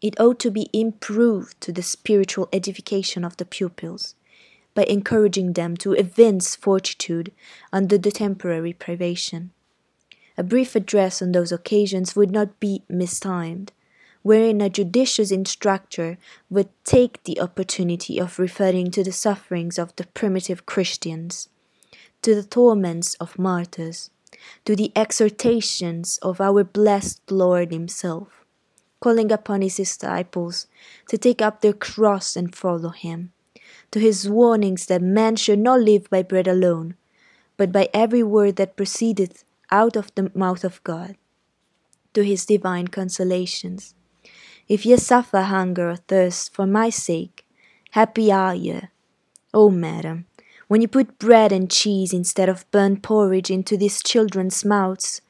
It 0.00 0.18
ought 0.20 0.38
to 0.40 0.50
be 0.50 0.68
improved 0.72 1.60
to 1.62 1.72
the 1.72 1.82
spiritual 1.82 2.48
edification 2.52 3.24
of 3.24 3.36
the 3.36 3.44
pupils, 3.44 4.14
by 4.74 4.84
encouraging 4.84 5.52
them 5.52 5.76
to 5.78 5.92
evince 5.92 6.56
fortitude 6.56 7.32
under 7.72 7.96
the 7.96 8.10
temporary 8.10 8.72
privation. 8.72 9.50
A 10.36 10.42
brief 10.42 10.74
address 10.74 11.22
on 11.22 11.32
those 11.32 11.52
occasions 11.52 12.16
would 12.16 12.30
not 12.30 12.58
be 12.58 12.82
mistimed, 12.88 13.72
wherein 14.22 14.60
a 14.60 14.70
judicious 14.70 15.30
instructor 15.30 16.18
would 16.50 16.68
take 16.82 17.22
the 17.22 17.40
opportunity 17.40 18.18
of 18.18 18.38
referring 18.38 18.90
to 18.90 19.04
the 19.04 19.12
sufferings 19.12 19.78
of 19.78 19.94
the 19.96 20.06
primitive 20.08 20.66
Christians, 20.66 21.48
to 22.22 22.34
the 22.34 22.42
torments 22.42 23.14
of 23.16 23.38
martyrs, 23.38 24.10
to 24.64 24.74
the 24.74 24.90
exhortations 24.96 26.18
of 26.22 26.40
our 26.40 26.64
blessed 26.64 27.30
Lord 27.30 27.70
Himself, 27.70 28.44
calling 28.98 29.30
upon 29.30 29.60
His 29.60 29.76
disciples 29.76 30.66
to 31.08 31.18
take 31.18 31.40
up 31.42 31.60
their 31.60 31.74
cross 31.74 32.34
and 32.34 32.56
follow 32.56 32.88
Him, 32.88 33.33
to 33.94 34.00
His 34.00 34.28
warnings 34.28 34.86
that 34.86 35.00
man 35.00 35.36
should 35.36 35.60
not 35.60 35.80
live 35.80 36.10
by 36.10 36.20
bread 36.20 36.48
alone, 36.48 36.96
but 37.56 37.70
by 37.70 37.88
every 37.94 38.24
word 38.24 38.56
that 38.56 38.74
proceedeth 38.74 39.44
out 39.70 39.94
of 39.94 40.12
the 40.16 40.32
mouth 40.34 40.64
of 40.64 40.82
God, 40.82 41.14
to 42.12 42.24
His 42.24 42.44
divine 42.44 42.88
consolations. 42.88 43.94
If 44.66 44.84
ye 44.84 44.96
suffer 44.96 45.42
hunger 45.42 45.90
or 45.90 45.94
thirst 45.94 46.52
for 46.52 46.66
my 46.66 46.90
sake, 46.90 47.46
happy 47.92 48.32
are 48.32 48.56
ye. 48.56 48.80
O 49.52 49.66
oh, 49.66 49.70
madam, 49.70 50.26
when 50.66 50.80
you 50.80 50.88
put 50.88 51.20
bread 51.20 51.52
and 51.52 51.70
cheese 51.70 52.12
instead 52.12 52.48
of 52.48 52.68
burnt 52.72 53.00
porridge 53.00 53.48
into 53.48 53.76
these 53.76 54.02
children's 54.02 54.64
mouths, 54.64 55.20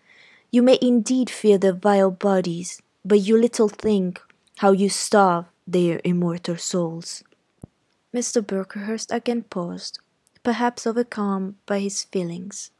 you 0.50 0.62
may 0.62 0.78
indeed 0.80 1.28
fear 1.28 1.58
their 1.58 1.74
vile 1.74 2.10
bodies, 2.10 2.80
but 3.04 3.20
you 3.20 3.38
little 3.38 3.68
think 3.68 4.22
how 4.56 4.72
you 4.72 4.88
starve 4.88 5.44
their 5.66 6.00
immortal 6.02 6.56
souls. 6.56 7.22
Mr. 8.14 8.46
Brocklehurst 8.46 9.10
again 9.10 9.42
paused, 9.42 9.98
perhaps 10.44 10.86
overcome 10.86 11.56
by 11.66 11.80
his 11.80 12.04
feelings. 12.04 12.70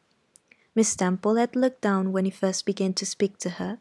Miss 0.77 0.95
Temple 0.95 1.35
had 1.35 1.57
looked 1.57 1.81
down 1.81 2.13
when 2.13 2.25
he 2.25 2.31
first 2.31 2.65
began 2.65 2.95
to 2.95 3.05
speak 3.05 3.37
to 3.39 3.51
her, 3.51 3.79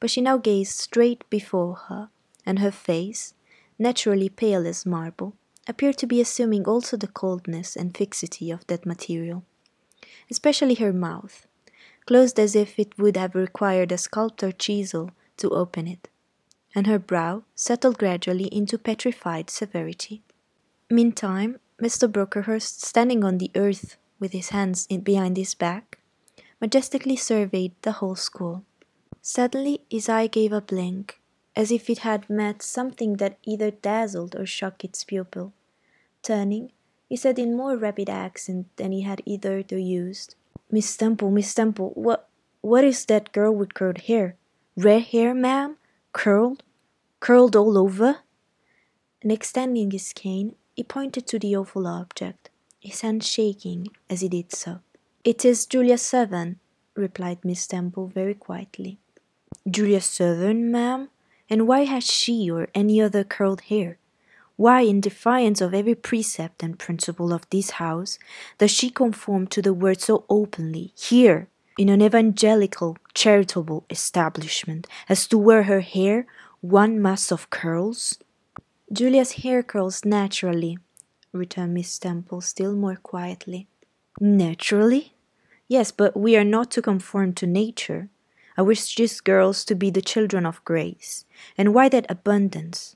but 0.00 0.10
she 0.10 0.20
now 0.20 0.36
gazed 0.36 0.72
straight 0.72 1.22
before 1.30 1.76
her, 1.88 2.10
and 2.44 2.58
her 2.58 2.72
face, 2.72 3.34
naturally 3.78 4.28
pale 4.28 4.66
as 4.66 4.84
marble, 4.84 5.34
appeared 5.68 5.96
to 5.98 6.08
be 6.08 6.20
assuming 6.20 6.64
also 6.64 6.96
the 6.96 7.06
coldness 7.06 7.76
and 7.76 7.96
fixity 7.96 8.50
of 8.50 8.66
that 8.66 8.84
material, 8.84 9.44
especially 10.28 10.74
her 10.74 10.92
mouth, 10.92 11.46
closed 12.06 12.40
as 12.40 12.56
if 12.56 12.80
it 12.80 12.98
would 12.98 13.16
have 13.16 13.36
required 13.36 13.92
a 13.92 13.98
sculptor's 13.98 14.54
chisel 14.58 15.12
to 15.36 15.50
open 15.50 15.86
it, 15.86 16.08
and 16.74 16.88
her 16.88 16.98
brow 16.98 17.44
settled 17.54 17.96
gradually 17.96 18.46
into 18.46 18.76
petrified 18.76 19.50
severity. 19.50 20.22
Meantime, 20.88 21.58
Mr. 21.82 22.06
Brocklehurst, 22.10 22.80
standing 22.80 23.24
on 23.24 23.38
the 23.38 23.50
earth 23.56 23.96
with 24.20 24.30
his 24.30 24.50
hands 24.50 24.86
in 24.88 25.00
behind 25.00 25.36
his 25.36 25.52
back, 25.52 25.98
majestically 26.60 27.16
surveyed 27.16 27.72
the 27.82 27.98
whole 27.98 28.14
school. 28.14 28.62
Suddenly 29.20 29.80
his 29.90 30.08
eye 30.08 30.28
gave 30.28 30.52
a 30.52 30.60
blink, 30.60 31.20
as 31.56 31.72
if 31.72 31.90
it 31.90 31.98
had 31.98 32.30
met 32.30 32.62
something 32.62 33.16
that 33.16 33.38
either 33.42 33.72
dazzled 33.72 34.36
or 34.36 34.46
shocked 34.46 34.84
its 34.84 35.02
pupil. 35.02 35.52
Turning, 36.22 36.70
he 37.08 37.16
said 37.16 37.36
in 37.36 37.56
more 37.56 37.76
rapid 37.76 38.08
accent 38.08 38.68
than 38.76 38.92
he 38.92 39.02
had 39.02 39.22
hitherto 39.26 39.76
used, 39.76 40.36
Miss 40.70 40.96
Temple, 40.96 41.32
Miss 41.32 41.52
Temple, 41.52 41.90
what 41.96 42.28
what 42.60 42.84
is 42.84 43.04
that 43.06 43.32
girl 43.32 43.52
with 43.52 43.74
curled 43.74 44.02
hair? 44.02 44.36
Red 44.76 45.02
hair, 45.10 45.34
ma'am? 45.34 45.78
Curled? 46.12 46.62
Curled 47.18 47.56
all 47.56 47.76
over? 47.76 48.18
And 49.22 49.32
extending 49.32 49.90
his 49.90 50.12
cane, 50.12 50.54
he 50.76 50.82
pointed 50.82 51.26
to 51.26 51.38
the 51.38 51.56
awful 51.56 51.86
object, 51.86 52.50
his 52.78 53.00
hand 53.00 53.24
shaking 53.24 53.88
as 54.10 54.20
he 54.20 54.28
did 54.28 54.54
so. 54.54 54.80
It 55.24 55.42
is 55.42 55.64
Julia 55.64 55.96
Severn, 55.96 56.60
replied 56.94 57.38
Miss 57.42 57.66
Temple 57.66 58.08
very 58.08 58.34
quietly. 58.34 58.98
Julia 59.68 60.02
Severn, 60.02 60.70
ma'am? 60.70 61.08
And 61.48 61.66
why 61.66 61.84
has 61.84 62.04
she 62.04 62.50
or 62.50 62.68
any 62.74 63.00
other 63.00 63.24
curled 63.24 63.62
hair? 63.62 63.96
Why, 64.56 64.82
in 64.82 65.00
defiance 65.00 65.62
of 65.62 65.72
every 65.72 65.94
precept 65.94 66.62
and 66.62 66.78
principle 66.78 67.32
of 67.32 67.48
this 67.48 67.70
house, 67.70 68.18
does 68.58 68.70
she 68.70 68.90
conform 68.90 69.46
to 69.48 69.62
the 69.62 69.72
word 69.72 70.02
so 70.02 70.24
openly, 70.28 70.92
here, 70.94 71.48
in 71.78 71.88
an 71.88 72.02
evangelical, 72.02 72.98
charitable 73.14 73.84
establishment, 73.88 74.86
as 75.08 75.26
to 75.28 75.38
wear 75.38 75.62
her 75.62 75.80
hair 75.80 76.26
one 76.60 77.00
mass 77.00 77.32
of 77.32 77.48
curls? 77.48 78.18
Julia's 78.92 79.32
hair 79.32 79.64
curls 79.64 80.04
naturally, 80.04 80.78
returned 81.32 81.74
Miss 81.74 81.98
Temple 81.98 82.40
still 82.40 82.74
more 82.74 82.94
quietly. 82.94 83.66
Naturally? 84.20 85.14
Yes, 85.66 85.90
but 85.90 86.16
we 86.16 86.36
are 86.36 86.44
not 86.44 86.70
to 86.72 86.82
conform 86.82 87.32
to 87.34 87.48
nature. 87.48 88.08
I 88.56 88.62
wish 88.62 88.94
these 88.94 89.20
girls 89.20 89.64
to 89.64 89.74
be 89.74 89.90
the 89.90 90.00
children 90.00 90.46
of 90.46 90.64
grace. 90.64 91.24
And 91.58 91.74
why 91.74 91.88
that 91.88 92.06
abundance? 92.08 92.94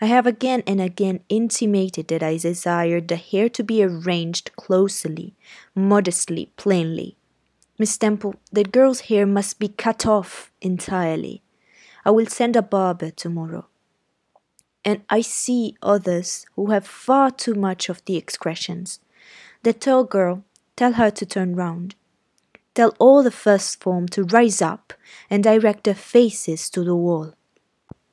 I 0.00 0.06
have 0.06 0.26
again 0.26 0.62
and 0.66 0.80
again 0.80 1.20
intimated 1.28 2.08
that 2.08 2.22
I 2.22 2.38
desire 2.38 3.00
the 3.00 3.16
hair 3.16 3.50
to 3.50 3.62
be 3.62 3.84
arranged 3.84 4.56
closely, 4.56 5.36
modestly, 5.74 6.50
plainly. 6.56 7.16
Miss 7.78 7.98
Temple, 7.98 8.36
that 8.50 8.72
girl's 8.72 9.02
hair 9.02 9.26
must 9.26 9.58
be 9.58 9.68
cut 9.68 10.06
off 10.06 10.50
entirely. 10.62 11.42
I 12.04 12.10
will 12.10 12.26
send 12.26 12.56
a 12.56 12.62
barber 12.62 13.10
tomorrow. 13.10 13.66
And 14.84 15.02
I 15.08 15.20
see 15.20 15.76
others 15.82 16.46
who 16.56 16.70
have 16.70 16.86
far 16.86 17.30
too 17.30 17.54
much 17.54 17.88
of 17.88 18.04
the 18.04 18.16
excretions. 18.16 19.00
The 19.62 19.72
tall 19.72 20.04
girl, 20.04 20.44
tell 20.76 20.94
her 20.94 21.10
to 21.10 21.24
turn 21.26 21.54
round. 21.54 21.94
Tell 22.74 22.94
all 22.98 23.22
the 23.22 23.30
first 23.30 23.80
form 23.80 24.08
to 24.08 24.24
rise 24.24 24.62
up 24.62 24.92
and 25.28 25.44
direct 25.44 25.84
their 25.84 25.94
faces 25.94 26.70
to 26.70 26.82
the 26.82 26.96
wall. 26.96 27.34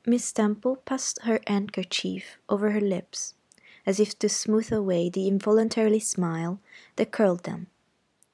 Miss 0.05 0.31
Temple 0.31 0.77
passed 0.85 1.19
her 1.23 1.39
handkerchief 1.47 2.37
over 2.49 2.71
her 2.71 2.81
lips, 2.81 3.35
as 3.85 3.99
if 3.99 4.17
to 4.19 4.29
smooth 4.29 4.71
away 4.71 5.09
the 5.09 5.27
involuntary 5.27 5.99
smile 5.99 6.59
that 6.97 7.11
curled 7.11 7.43
them. 7.43 7.67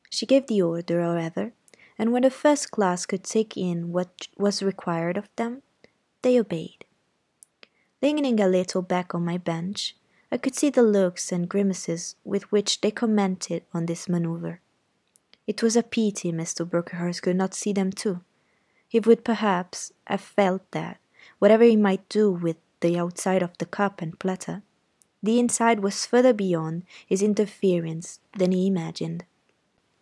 She 0.09 0.25
gave 0.25 0.47
the 0.47 0.61
order, 0.61 1.01
however, 1.01 1.53
and 1.97 2.11
when 2.11 2.23
the 2.23 2.31
first 2.31 2.71
class 2.71 3.05
could 3.05 3.23
take 3.23 3.55
in 3.57 3.91
what 3.91 4.27
was 4.37 4.63
required 4.63 5.17
of 5.17 5.29
them, 5.35 5.61
they 6.21 6.39
obeyed. 6.39 6.84
Leaning 8.05 8.39
a 8.39 8.47
little 8.47 8.83
back 8.83 9.15
on 9.15 9.25
my 9.25 9.35
bench, 9.35 9.95
I 10.31 10.37
could 10.37 10.53
see 10.53 10.69
the 10.69 10.83
looks 10.83 11.31
and 11.31 11.49
grimaces 11.49 12.15
with 12.23 12.51
which 12.51 12.81
they 12.81 12.91
commented 12.91 13.63
on 13.73 13.87
this 13.87 14.07
maneuver. 14.07 14.61
It 15.47 15.63
was 15.63 15.75
a 15.75 15.81
pity 15.81 16.31
Mr. 16.31 16.69
Brocklehurst 16.69 17.23
could 17.23 17.35
not 17.35 17.55
see 17.55 17.73
them 17.73 17.91
too. 17.91 18.21
He 18.87 18.99
would 18.99 19.25
perhaps 19.25 19.91
have 20.05 20.21
felt 20.21 20.69
that, 20.69 20.99
whatever 21.39 21.63
he 21.63 21.75
might 21.75 22.07
do 22.07 22.29
with 22.29 22.57
the 22.81 22.95
outside 22.95 23.41
of 23.41 23.57
the 23.57 23.65
cup 23.65 24.03
and 24.03 24.19
platter, 24.19 24.61
the 25.23 25.39
inside 25.39 25.79
was 25.79 26.05
further 26.05 26.31
beyond 26.31 26.83
his 27.07 27.23
interference 27.23 28.19
than 28.37 28.51
he 28.51 28.67
imagined. 28.67 29.25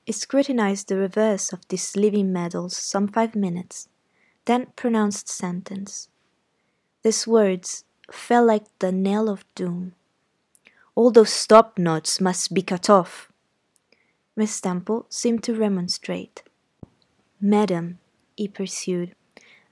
He 0.05 0.11
scrutinized 0.11 0.89
the 0.89 0.97
reverse 0.97 1.53
of 1.53 1.65
these 1.69 1.95
living 1.95 2.33
medals 2.33 2.75
some 2.75 3.07
five 3.07 3.33
minutes, 3.33 3.87
then 4.43 4.73
pronounced 4.75 5.29
sentence. 5.29 6.09
These 7.03 7.25
words 7.25 7.85
fell 8.13 8.45
like 8.45 8.65
the 8.79 8.91
knell 8.91 9.29
of 9.29 9.45
doom. 9.55 9.93
All 10.95 11.11
those 11.11 11.31
stop 11.31 11.77
knots 11.77 12.21
must 12.21 12.53
be 12.53 12.61
cut 12.61 12.89
off. 12.89 13.31
Miss 14.35 14.59
Temple 14.61 15.05
seemed 15.09 15.43
to 15.43 15.55
remonstrate. 15.55 16.43
Madam, 17.41 17.99
he 18.37 18.47
pursued, 18.47 19.15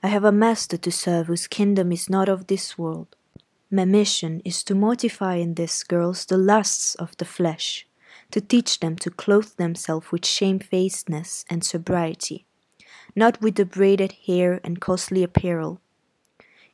I 0.02 0.08
have 0.08 0.24
a 0.24 0.32
master 0.32 0.76
to 0.76 0.90
serve 0.90 1.28
whose 1.28 1.46
kingdom 1.46 1.92
is 1.92 2.10
not 2.10 2.28
of 2.28 2.48
this 2.48 2.76
world. 2.76 3.16
My 3.70 3.84
mission 3.84 4.42
is 4.44 4.62
to 4.64 4.74
mortify 4.74 5.36
in 5.36 5.54
these 5.54 5.82
girls 5.82 6.26
the 6.26 6.36
lusts 6.36 6.94
of 6.96 7.16
the 7.16 7.24
flesh, 7.24 7.86
to 8.32 8.40
teach 8.40 8.80
them 8.80 8.96
to 8.96 9.10
clothe 9.10 9.56
themselves 9.56 10.12
with 10.12 10.26
shamefacedness 10.26 11.44
and 11.48 11.64
sobriety, 11.64 12.44
not 13.16 13.40
with 13.40 13.54
the 13.54 13.64
braided 13.64 14.12
hair 14.26 14.60
and 14.62 14.80
costly 14.80 15.22
apparel. 15.22 15.80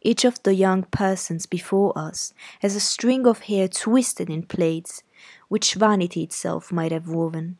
Each 0.00 0.24
of 0.24 0.42
the 0.42 0.54
young 0.54 0.84
persons 0.84 1.46
before 1.46 1.96
us 1.98 2.32
has 2.60 2.76
a 2.76 2.80
string 2.80 3.26
of 3.26 3.40
hair 3.40 3.66
twisted 3.66 4.30
in 4.30 4.44
plaits 4.44 5.02
which 5.48 5.74
vanity 5.74 6.22
itself 6.22 6.70
might 6.70 6.92
have 6.92 7.08
woven. 7.08 7.58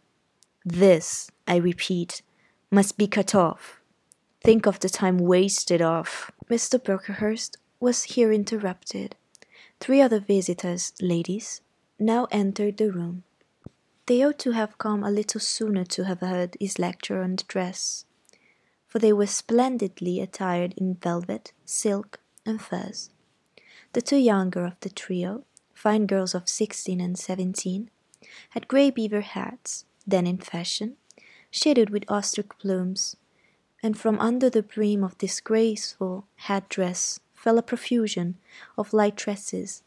This, 0.64 1.30
I 1.48 1.56
repeat, 1.56 2.22
must 2.70 2.96
be 2.96 3.08
cut 3.08 3.34
off. 3.34 3.80
Think 4.42 4.66
of 4.66 4.78
the 4.78 4.88
time 4.88 5.18
wasted 5.18 5.82
off. 5.82 6.30
Mr. 6.48 6.82
Brocklehurst 6.82 7.56
was 7.80 8.04
here 8.04 8.32
interrupted. 8.32 9.16
Three 9.80 10.00
other 10.00 10.20
visitors, 10.20 10.92
ladies, 11.00 11.60
now 11.98 12.28
entered 12.30 12.76
the 12.76 12.92
room. 12.92 13.24
They 14.06 14.24
ought 14.24 14.38
to 14.40 14.52
have 14.52 14.78
come 14.78 15.02
a 15.02 15.10
little 15.10 15.40
sooner 15.40 15.84
to 15.84 16.04
have 16.04 16.20
heard 16.20 16.56
his 16.60 16.78
lecture 16.78 17.22
on 17.22 17.36
the 17.36 17.44
dress, 17.44 18.04
for 18.86 18.98
they 18.98 19.12
were 19.12 19.26
splendidly 19.26 20.20
attired 20.20 20.72
in 20.76 20.94
velvet, 20.94 21.52
silk, 21.64 22.20
and 22.44 22.60
furs. 22.60 23.10
The 23.92 24.02
two 24.02 24.16
younger 24.16 24.64
of 24.64 24.78
the 24.80 24.90
trio, 24.90 25.44
fine 25.74 26.06
girls 26.06 26.34
of 26.34 26.48
sixteen 26.48 27.00
and 27.00 27.18
seventeen, 27.18 27.90
had 28.50 28.68
grey 28.68 28.90
beaver 28.90 29.22
hats, 29.22 29.84
then 30.06 30.26
in 30.26 30.38
fashion, 30.38 30.96
shaded 31.50 31.90
with 31.90 32.10
ostrich 32.10 32.48
plumes, 32.58 33.16
and 33.82 33.98
from 33.98 34.18
under 34.18 34.50
the 34.50 34.62
brim 34.62 35.04
of 35.04 35.16
this 35.18 35.40
graceful 35.40 36.26
head 36.36 36.68
dress 36.68 37.20
fell 37.34 37.58
a 37.58 37.62
profusion 37.62 38.36
of 38.76 38.92
light 38.92 39.16
tresses, 39.16 39.82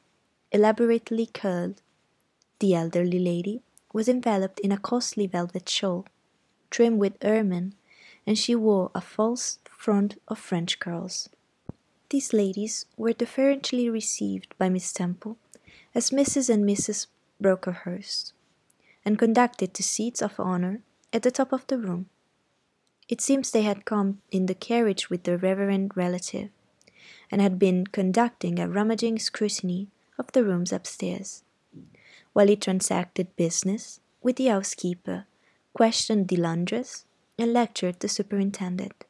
elaborately 0.52 1.26
curled. 1.26 1.82
The 2.60 2.74
elderly 2.76 3.20
lady 3.20 3.62
was 3.94 4.08
enveloped 4.08 4.60
in 4.62 4.72
a 4.72 4.78
costly 4.78 5.28
velvet 5.28 5.68
shawl, 5.68 6.06
trimmed 6.70 7.00
with 7.00 7.18
ermine, 7.24 7.76
and 8.26 8.38
she 8.38 8.56
wore 8.56 8.92
a 8.96 9.02
false 9.02 9.60
front 9.70 10.20
of 10.28 10.40
French 10.40 10.80
curls. 10.80 11.28
These 12.12 12.34
ladies 12.34 12.86
were 12.98 13.14
deferentially 13.14 13.90
received 13.90 14.54
by 14.58 14.68
Miss 14.68 14.92
Temple 14.92 15.38
as 15.96 16.10
Mrs. 16.10 16.50
and 16.50 16.66
Mrs. 16.66 17.08
Brocklehurst, 17.42 18.34
and 19.06 19.18
conducted 19.18 19.74
to 19.74 19.82
seats 19.82 20.22
of 20.22 20.38
honour 20.38 20.82
at 21.14 21.24
the 21.24 21.32
top 21.32 21.54
of 21.54 21.66
the 21.68 21.78
room. 21.78 22.10
It 23.08 23.22
seems 23.22 23.50
they 23.50 23.62
had 23.62 23.86
come 23.86 24.22
in 24.30 24.48
the 24.48 24.54
carriage 24.54 25.10
with 25.10 25.24
their 25.24 25.38
reverend 25.38 25.96
relative, 25.96 26.50
and 27.32 27.40
had 27.40 27.58
been 27.58 27.88
conducting 27.88 28.60
a 28.60 28.68
rummaging 28.68 29.18
scrutiny 29.18 29.88
of 30.20 30.34
the 30.34 30.44
rooms 30.44 30.74
upstairs 30.74 31.44
while 32.34 32.48
he 32.48 32.58
transacted 32.58 33.34
business 33.38 34.02
with 34.22 34.36
the 34.36 34.48
housekeeper, 34.48 35.28
questioned 35.74 36.28
the 36.28 36.36
laundress, 36.36 37.06
and 37.40 37.54
lectured 37.54 38.02
the 38.02 38.10
superintendent. 38.10 39.06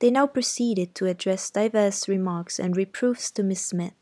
They 0.00 0.10
now 0.10 0.26
proceeded 0.26 0.94
to 0.94 1.06
address 1.06 1.50
divers 1.50 2.08
remarks 2.08 2.60
and 2.60 2.76
reproofs 2.76 3.30
to 3.32 3.42
Miss 3.42 3.64
Smith, 3.64 3.94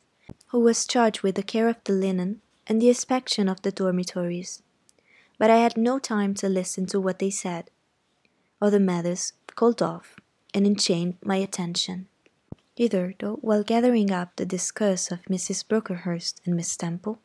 who 0.49 0.61
was 0.61 0.87
charged 0.87 1.23
with 1.23 1.37
the 1.37 1.43
care 1.43 1.69
of 1.69 1.77
the 1.85 1.93
linen 1.93 2.43
and 2.67 2.83
the 2.83 2.89
inspection 2.89 3.49
of 3.49 3.63
the 3.63 3.73
dormitories. 3.73 4.63
But 5.39 5.51
I 5.51 5.57
had 5.57 5.77
no 5.77 5.99
time 5.99 6.35
to 6.35 6.49
listen 6.49 6.87
to 6.87 7.01
what 7.01 7.19
they 7.19 7.31
said. 7.31 7.71
Other 8.61 8.81
matters 8.81 9.33
called 9.55 9.81
off 9.81 10.17
and 10.53 10.67
enchained 10.67 11.17
my 11.25 11.37
attention. 11.37 12.09
Hitherto, 12.75 13.39
while 13.41 13.63
gathering 13.63 14.11
up 14.11 14.37
the 14.37 14.45
discourse 14.45 15.11
of 15.11 15.23
Mrs. 15.31 15.67
Brocklehurst 15.67 16.43
and 16.45 16.57
Miss 16.57 16.77
Temple, 16.77 17.19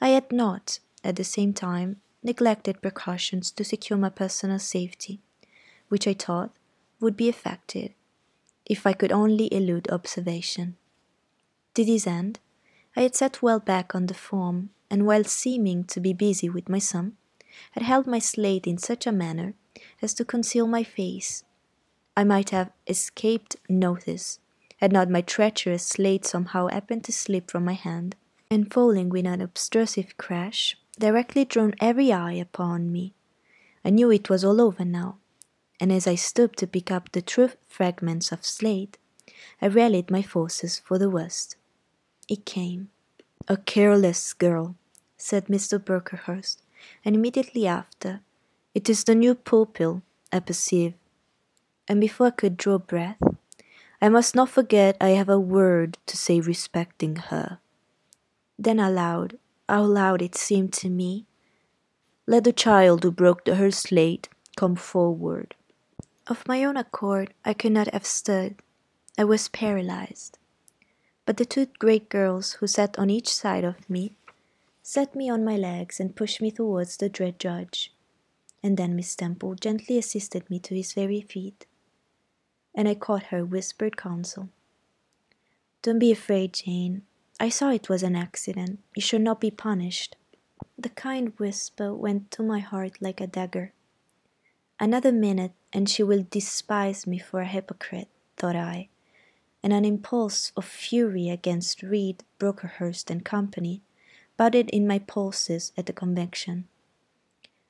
I 0.00 0.08
had 0.08 0.32
not, 0.32 0.80
at 1.04 1.14
the 1.14 1.24
same 1.24 1.52
time, 1.52 2.00
neglected 2.22 2.82
precautions 2.82 3.52
to 3.52 3.64
secure 3.64 3.98
my 3.98 4.08
personal 4.08 4.58
safety, 4.58 5.20
which 5.88 6.08
I 6.08 6.14
thought 6.14 6.52
would 7.02 7.16
be 7.16 7.28
effected 7.28 7.92
if 8.64 8.86
I 8.86 8.92
could 8.92 9.12
only 9.12 9.52
elude 9.52 9.90
observation. 9.90 10.76
To 11.74 11.84
this 11.84 12.06
end, 12.06 12.38
I 12.96 13.02
had 13.02 13.14
sat 13.14 13.42
well 13.42 13.60
back 13.60 13.94
on 13.94 14.06
the 14.06 14.14
form, 14.14 14.70
and 14.90 15.06
while 15.06 15.24
seeming 15.24 15.84
to 15.84 16.00
be 16.00 16.12
busy 16.12 16.48
with 16.48 16.68
my 16.68 16.78
sum, 16.78 17.16
had 17.72 17.82
held 17.82 18.06
my 18.06 18.18
slate 18.18 18.66
in 18.66 18.78
such 18.78 19.06
a 19.06 19.12
manner 19.12 19.54
as 20.00 20.14
to 20.14 20.24
conceal 20.24 20.66
my 20.66 20.84
face. 20.84 21.44
I 22.16 22.24
might 22.24 22.50
have 22.50 22.70
escaped 22.86 23.56
notice 23.68 24.38
had 24.82 24.92
not 24.92 25.08
my 25.08 25.20
treacherous 25.20 25.86
slate 25.86 26.24
somehow 26.24 26.66
happened 26.66 27.04
to 27.04 27.12
slip 27.12 27.52
from 27.52 27.64
my 27.64 27.74
hand 27.74 28.16
and 28.50 28.72
falling 28.72 29.08
with 29.08 29.24
an 29.24 29.40
obtrusive 29.40 30.16
crash, 30.16 30.76
directly 30.98 31.44
drawn 31.44 31.72
every 31.80 32.12
eye 32.12 32.32
upon 32.32 32.90
me. 32.90 33.14
I 33.84 33.90
knew 33.90 34.10
it 34.10 34.28
was 34.28 34.44
all 34.44 34.60
over 34.60 34.84
now, 34.84 35.18
and 35.82 35.90
as 35.90 36.06
I 36.06 36.14
stooped 36.14 36.60
to 36.60 36.68
pick 36.68 36.92
up 36.92 37.10
the 37.10 37.20
true 37.20 37.50
fragments 37.66 38.30
of 38.30 38.46
slate, 38.46 38.98
I 39.60 39.66
rallied 39.66 40.12
my 40.12 40.22
forces 40.22 40.78
for 40.78 40.96
the 40.96 41.10
worst. 41.10 41.56
It 42.28 42.46
came. 42.46 42.90
A 43.48 43.56
careless 43.56 44.32
girl, 44.32 44.76
said 45.16 45.46
Mr. 45.46 45.84
Brocklehurst, 45.84 46.62
and 47.04 47.16
immediately 47.16 47.66
after, 47.66 48.20
It 48.76 48.88
is 48.88 49.02
the 49.02 49.16
new 49.16 49.34
pupil, 49.34 50.02
I 50.32 50.38
perceive. 50.38 50.94
And 51.88 52.00
before 52.00 52.28
I 52.28 52.30
could 52.30 52.56
draw 52.56 52.78
breath, 52.78 53.18
I 54.00 54.08
must 54.08 54.36
not 54.36 54.50
forget 54.50 54.96
I 55.00 55.08
have 55.18 55.28
a 55.28 55.40
word 55.40 55.98
to 56.06 56.16
say 56.16 56.38
respecting 56.38 57.16
her. 57.16 57.58
Then 58.56 58.78
aloud, 58.78 59.36
how 59.68 59.82
loud 59.82 60.22
it 60.22 60.36
seemed 60.36 60.72
to 60.74 60.88
me, 60.88 61.26
let 62.28 62.44
the 62.44 62.52
child 62.52 63.02
who 63.02 63.10
broke 63.10 63.48
her 63.48 63.72
slate 63.72 64.28
come 64.54 64.76
forward. 64.76 65.56
Of 66.26 66.46
my 66.46 66.62
own 66.62 66.76
accord, 66.76 67.34
I 67.44 67.52
could 67.52 67.72
not 67.72 67.92
have 67.92 68.06
stood. 68.06 68.56
I 69.18 69.24
was 69.24 69.48
paralyzed. 69.48 70.38
But 71.26 71.36
the 71.36 71.44
two 71.44 71.66
great 71.78 72.08
girls 72.08 72.54
who 72.54 72.66
sat 72.66 72.98
on 72.98 73.10
each 73.10 73.28
side 73.28 73.64
of 73.64 73.88
me 73.90 74.16
set 74.82 75.14
me 75.16 75.28
on 75.30 75.44
my 75.44 75.56
legs 75.56 75.98
and 75.98 76.14
pushed 76.14 76.40
me 76.40 76.50
towards 76.50 76.96
the 76.96 77.08
dread 77.08 77.38
judge. 77.38 77.92
And 78.62 78.76
then 78.76 78.94
Miss 78.94 79.16
Temple 79.16 79.56
gently 79.56 79.98
assisted 79.98 80.48
me 80.48 80.60
to 80.60 80.74
his 80.74 80.92
very 80.92 81.20
feet. 81.22 81.66
And 82.74 82.88
I 82.88 82.94
caught 82.94 83.24
her 83.24 83.44
whispered 83.44 83.96
counsel. 83.96 84.48
Don't 85.82 85.98
be 85.98 86.12
afraid, 86.12 86.54
Jane. 86.54 87.02
I 87.40 87.48
saw 87.48 87.70
it 87.70 87.88
was 87.88 88.04
an 88.04 88.14
accident. 88.14 88.78
You 88.94 89.02
should 89.02 89.22
not 89.22 89.40
be 89.40 89.50
punished. 89.50 90.14
The 90.78 90.90
kind 90.90 91.32
whisper 91.38 91.92
went 91.92 92.30
to 92.32 92.42
my 92.44 92.60
heart 92.60 92.98
like 93.00 93.20
a 93.20 93.26
dagger. 93.26 93.72
Another 94.82 95.12
minute, 95.12 95.52
and 95.72 95.88
she 95.88 96.02
will 96.02 96.26
despise 96.28 97.06
me 97.06 97.16
for 97.16 97.40
a 97.40 97.46
hypocrite, 97.46 98.08
thought 98.36 98.56
I, 98.56 98.88
and 99.62 99.72
an 99.72 99.84
impulse 99.84 100.50
of 100.56 100.64
fury 100.64 101.28
against 101.30 101.84
Reed, 101.84 102.24
Brocklehurst, 102.40 103.08
and 103.08 103.24
Company 103.24 103.80
budded 104.36 104.68
in 104.70 104.88
my 104.88 104.98
pulses 104.98 105.70
at 105.78 105.86
the 105.86 105.92
conviction. 105.92 106.66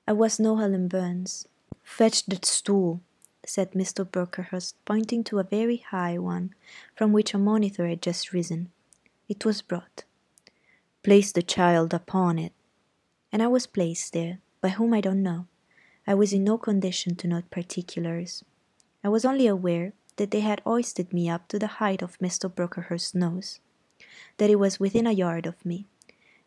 I 0.08 0.14
was 0.14 0.40
no 0.40 0.56
Helen 0.56 0.88
Burns. 0.88 1.46
Fetch 1.82 2.24
that 2.24 2.46
stool, 2.46 3.02
said 3.44 3.72
Mr. 3.72 4.10
Brocklehurst, 4.10 4.72
pointing 4.86 5.22
to 5.24 5.38
a 5.38 5.44
very 5.44 5.84
high 5.90 6.16
one 6.16 6.54
from 6.96 7.12
which 7.12 7.34
a 7.34 7.38
monitor 7.38 7.86
had 7.86 8.00
just 8.00 8.32
risen. 8.32 8.70
It 9.28 9.44
was 9.44 9.60
brought. 9.60 10.04
Place 11.02 11.30
the 11.30 11.42
child 11.42 11.92
upon 11.92 12.38
it. 12.38 12.54
And 13.30 13.42
I 13.42 13.48
was 13.48 13.66
placed 13.66 14.14
there, 14.14 14.38
by 14.62 14.70
whom 14.70 14.94
I 14.94 15.02
don't 15.02 15.22
know. 15.22 15.46
I 16.12 16.14
was 16.14 16.34
in 16.34 16.44
no 16.44 16.58
condition 16.58 17.16
to 17.16 17.26
note 17.26 17.50
particulars. 17.50 18.44
I 19.02 19.08
was 19.08 19.24
only 19.24 19.46
aware 19.46 19.94
that 20.16 20.30
they 20.30 20.40
had 20.40 20.60
hoisted 20.60 21.10
me 21.10 21.30
up 21.30 21.48
to 21.48 21.58
the 21.58 21.78
height 21.80 22.02
of 22.02 22.18
Mr. 22.18 22.54
Brocklehurst's 22.54 23.14
nose, 23.14 23.60
that 24.36 24.50
it 24.50 24.56
was 24.56 24.78
within 24.78 25.06
a 25.06 25.12
yard 25.12 25.46
of 25.46 25.64
me, 25.64 25.86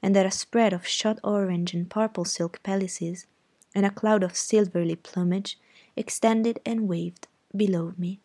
and 0.04 0.15
that 0.15 0.28
a 0.28 0.30
spread 0.30 0.71
of 0.71 0.86
shot 0.86 1.17
orange 1.23 1.73
and 1.73 1.89
purple 1.89 2.25
silk 2.25 2.62
pelisses 2.62 3.25
and 3.73 3.88
a 3.88 3.89
cloud 3.89 4.21
of 4.21 4.38
silvery 4.38 4.95
plumage 4.95 5.58
extended 5.95 6.60
and 6.63 6.88
waved 6.88 7.28
below 7.56 7.95
me. 7.97 8.19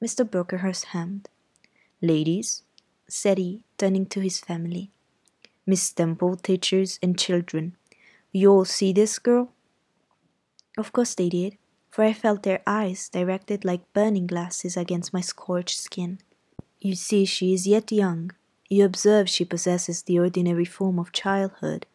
Mr. 0.00 0.24
Brocklehurst 0.24 0.84
hemmed. 0.94 1.28
Ladies, 2.00 2.62
said 3.08 3.38
he, 3.38 3.64
turning 3.78 4.06
to 4.06 4.20
his 4.20 4.38
family. 4.38 4.92
Miss 5.66 5.90
Temple, 5.90 6.36
teachers, 6.36 7.00
and 7.02 7.18
children, 7.18 7.74
you 8.30 8.52
all 8.52 8.64
see 8.64 8.92
this 8.92 9.18
girl? 9.18 9.52
Of 10.76 10.92
course 10.92 11.14
they 11.14 11.28
did, 11.28 11.56
for 11.90 12.04
I 12.04 12.12
felt 12.12 12.42
their 12.42 12.62
eyes 12.66 13.08
directed 13.08 13.64
like 13.64 13.92
burning 13.92 14.26
glasses 14.26 14.76
against 14.76 15.12
my 15.12 15.20
scorched 15.20 15.78
skin. 15.78 16.18
You 16.80 16.94
see, 16.94 17.24
she 17.24 17.54
is 17.54 17.66
yet 17.66 17.90
young. 17.90 18.32
You 18.68 18.84
observe 18.84 19.28
she 19.28 19.44
possesses 19.44 20.02
the 20.02 20.18
ordinary 20.18 20.64
form 20.64 20.98
of 20.98 21.12
childhood. 21.12 21.86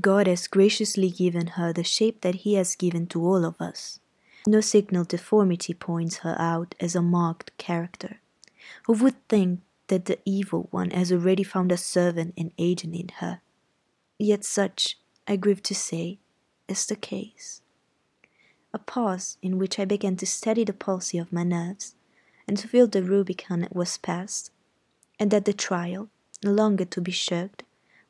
God 0.00 0.26
has 0.26 0.48
graciously 0.48 1.10
given 1.10 1.48
her 1.58 1.72
the 1.72 1.84
shape 1.84 2.22
that 2.22 2.36
He 2.36 2.54
has 2.54 2.74
given 2.74 3.06
to 3.08 3.24
all 3.24 3.44
of 3.44 3.60
us. 3.60 4.00
No 4.46 4.60
signal 4.60 5.04
deformity 5.04 5.74
points 5.74 6.18
her 6.18 6.36
out 6.38 6.74
as 6.80 6.96
a 6.96 7.02
marked 7.02 7.56
character. 7.58 8.20
Who 8.86 8.94
would 8.94 9.28
think 9.28 9.60
that 9.88 10.06
the 10.06 10.18
evil 10.24 10.68
one 10.70 10.90
has 10.90 11.12
already 11.12 11.42
found 11.42 11.70
a 11.70 11.76
servant 11.76 12.34
and 12.36 12.52
agent 12.58 12.94
in 12.94 13.08
her. 13.20 13.40
Yet 14.18 14.44
such, 14.44 14.98
I 15.26 15.36
grieve 15.36 15.62
to 15.64 15.74
say, 15.74 16.18
is 16.68 16.86
the 16.86 16.96
case. 16.96 17.60
A 18.72 18.78
pause 18.78 19.38
in 19.42 19.58
which 19.58 19.78
I 19.78 19.84
began 19.84 20.16
to 20.16 20.26
steady 20.26 20.64
the 20.64 20.72
palsy 20.72 21.18
of 21.18 21.32
my 21.32 21.44
nerves, 21.44 21.94
and 22.46 22.56
to 22.58 22.68
feel 22.68 22.86
the 22.86 23.02
Rubicon 23.02 23.68
was 23.70 23.98
passed, 23.98 24.50
and 25.18 25.30
that 25.30 25.44
the 25.44 25.52
trial, 25.52 26.08
no 26.44 26.52
longer 26.52 26.84
to 26.84 27.00
be 27.00 27.12
shirked, 27.12 27.62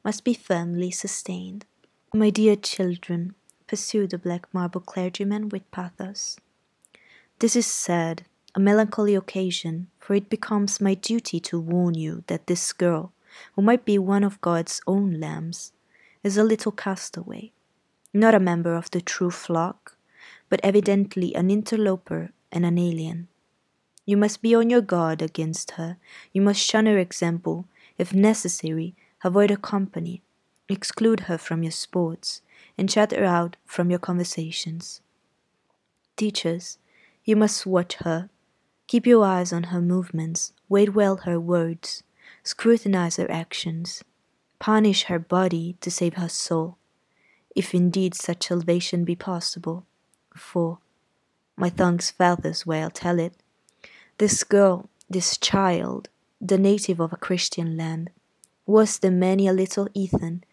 must 0.05 0.25
be 0.25 0.35
firmly 0.35 0.91
sustained. 0.91 1.67
My 2.15 2.31
dear 2.31 2.57
children, 2.57 3.35
pursued 3.67 4.11
the 4.11 4.19
black 4.19 4.53
marble 4.53 4.81
clergyman 4.81 5.49
with 5.49 5.71
pathos, 5.71 6.39
this 7.39 7.55
is 7.55 7.67
sad 7.67 8.25
a 8.55 8.61
melancholy 8.61 9.15
occasion, 9.15 9.89
for 9.99 10.15
it 10.15 10.31
becomes 10.31 10.81
my 10.81 10.95
duty 10.95 11.39
to 11.39 11.61
warn 11.61 11.93
you 11.93 12.25
that 12.29 12.47
this 12.47 12.73
girl, 12.73 13.13
who 13.55 13.61
might 13.61 13.85
be 13.85 13.99
one 13.99 14.25
of 14.25 14.41
God's 14.41 14.81
own 14.87 15.21
lambs, 15.21 15.73
is 16.23 16.39
a 16.39 16.43
little 16.43 16.73
castaway. 16.73 17.53
not 18.15 18.35
a 18.35 18.41
member 18.41 18.75
of 18.75 18.91
the 18.93 19.03
true 19.03 19.31
flock, 19.31 19.96
but 20.49 20.61
evidently 20.63 21.35
an 21.35 21.51
interloper 21.51 22.31
and 22.53 22.65
an 22.65 22.79
alien. 22.79 23.29
You 24.05 24.17
must 24.17 24.41
be 24.41 24.55
on 24.55 24.71
your 24.71 24.81
guard 24.81 25.21
against 25.21 25.73
her. 25.73 25.97
You 26.33 26.41
must 26.41 26.61
shun 26.61 26.87
her 26.87 26.99
example. 26.99 27.67
If 27.99 28.15
necessary, 28.15 28.95
avoid 29.25 29.51
her 29.51 29.57
company. 29.57 30.23
Exclude 30.69 31.21
her 31.21 31.39
from 31.39 31.63
your 31.63 31.73
sports, 31.73 32.43
and 32.79 32.91
shut 32.91 33.13
her 33.13 33.25
out 33.25 33.57
from 33.65 33.91
your 33.91 33.99
conversations. 33.99 35.01
Teachers, 36.17 36.79
you 37.25 37.37
must 37.37 37.67
watch 37.67 37.95
her. 37.97 38.31
Keep 38.87 39.07
your 39.07 39.25
eyes 39.25 39.53
on 39.53 39.65
her 39.65 39.81
movements, 39.81 40.53
weigh 40.69 40.89
well 40.89 41.19
her 41.19 41.41
words, 41.41 42.05
scrutinize 42.45 43.17
her 43.17 43.31
actions, 43.31 44.05
punish 44.59 45.05
her 45.05 45.19
body 45.19 45.77
to 45.81 45.91
save 45.91 46.15
her 46.15 46.29
soul, 46.29 46.79
if 47.55 47.75
indeed 47.75 48.15
such 48.15 48.47
salvation 48.47 49.05
be 49.05 49.17
possible. 49.17 49.85
For, 50.37 50.79
my 51.57 51.71
tongue's 51.71 52.11
feathers 52.11 52.67
way 52.67 52.83
I'll 52.83 52.91
tell 52.91 53.19
it, 53.19 53.35
this 54.19 54.45
girl, 54.45 54.89
this 55.09 55.37
child, 55.37 56.09
the 56.41 56.59
native 56.59 57.01
of 57.01 57.13
a 57.13 57.17
Christian 57.17 57.77
land, 57.77 58.11
worse 58.67 58.99
than 58.99 59.19
many 59.19 59.47
a 59.47 59.53
little 59.53 59.89
Ethan 59.95 60.45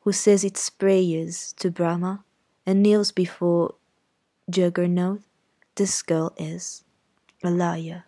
who 0.00 0.12
says 0.12 0.44
its 0.44 0.70
prayers 0.70 1.52
to 1.58 1.70
Brahma 1.70 2.24
and 2.64 2.82
kneels 2.82 3.12
before 3.12 3.74
Juggernaut, 4.48 5.20
this 5.74 6.02
girl 6.02 6.32
is 6.36 6.84
a 7.44 7.50
liar. 7.50 8.04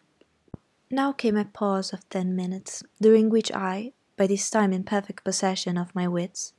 Now 0.90 1.12
came 1.12 1.36
a 1.36 1.44
pause 1.44 1.92
of 1.92 2.08
ten 2.08 2.34
minutes, 2.34 2.82
during 3.00 3.28
which 3.30 3.52
I, 3.52 3.92
by 4.16 4.26
this 4.26 4.50
time 4.50 4.72
in 4.72 4.84
perfect 4.84 5.24
possession 5.24 5.76
of 5.76 5.94
my 5.94 6.08
wits, 6.08 6.52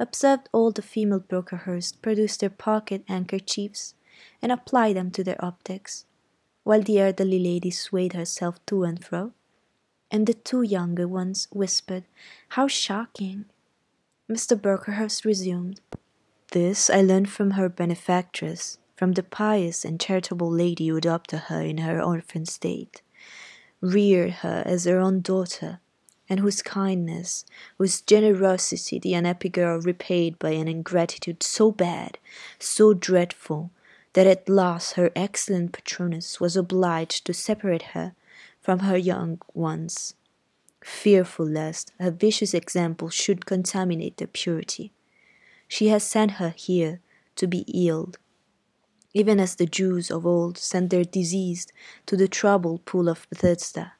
observed 0.00 0.48
all 0.50 0.72
the 0.72 0.82
female 0.82 1.20
Brocklehurst 1.20 2.00
produce 2.00 2.38
their 2.38 2.50
pocket 2.50 3.04
handkerchiefs 3.06 3.94
and 4.42 4.50
apply 4.50 4.94
them 4.94 5.10
to 5.10 5.22
their 5.22 5.42
optics, 5.44 6.06
while 6.64 6.82
the 6.82 6.98
elderly 6.98 7.38
lady 7.38 7.70
swayed 7.70 8.14
herself 8.14 8.64
to 8.66 8.82
and 8.82 9.04
fro, 9.04 9.32
and 10.10 10.26
the 10.26 10.34
two 10.34 10.62
younger 10.62 11.06
ones 11.06 11.46
whispered, 11.52 12.04
How 12.50 12.66
shocking! 12.66 13.44
Mr. 14.28 14.60
Brocklehurst 14.60 15.24
resumed, 15.24 15.80
This 16.52 16.88
I 16.88 17.02
learned 17.02 17.28
from 17.30 17.52
her 17.52 17.68
benefactress, 17.68 18.78
from 18.96 19.12
the 19.12 19.22
pious 19.22 19.84
and 19.84 20.00
charitable 20.00 20.50
lady 20.50 20.88
who 20.88 20.96
adopted 20.96 21.40
her 21.48 21.60
in 21.60 21.78
her 21.78 22.02
orphan 22.02 22.46
state, 22.46 23.02
reared 23.80 24.30
her 24.44 24.62
as 24.64 24.84
her 24.84 24.98
own 24.98 25.20
daughter, 25.20 25.80
and 26.30 26.40
whose 26.40 26.62
kindness, 26.62 27.44
whose 27.76 28.00
generosity 28.00 28.98
the 28.98 29.12
unhappy 29.12 29.50
girl 29.50 29.78
repaid 29.80 30.38
by 30.38 30.52
an 30.52 30.68
ingratitude 30.68 31.42
so 31.42 31.70
bad, 31.70 32.16
so 32.58 32.94
dreadful, 32.94 33.70
that 34.14 34.26
at 34.26 34.48
last 34.48 34.94
her 34.94 35.10
excellent 35.14 35.72
patroness 35.72 36.40
was 36.40 36.56
obliged 36.56 37.26
to 37.26 37.34
separate 37.34 37.92
her 37.92 38.14
from 38.62 38.78
her 38.78 38.96
young 38.96 39.38
ones 39.52 40.14
fearful 40.82 41.46
lest 41.46 41.92
her 41.98 42.10
vicious 42.10 42.54
example 42.54 43.10
should 43.10 43.46
contaminate 43.46 44.16
their 44.16 44.26
purity. 44.26 44.92
She 45.68 45.88
has 45.88 46.04
sent 46.04 46.32
her 46.32 46.50
here 46.56 47.00
to 47.36 47.46
be 47.46 47.64
healed, 47.68 48.18
even 49.12 49.38
as 49.40 49.56
the 49.56 49.66
Jews 49.66 50.10
of 50.10 50.26
old 50.26 50.58
sent 50.58 50.90
their 50.90 51.04
diseased 51.04 51.72
to 52.06 52.16
the 52.16 52.28
troubled 52.28 52.84
pool 52.84 53.08
of 53.08 53.26
Bethesda. 53.30 53.92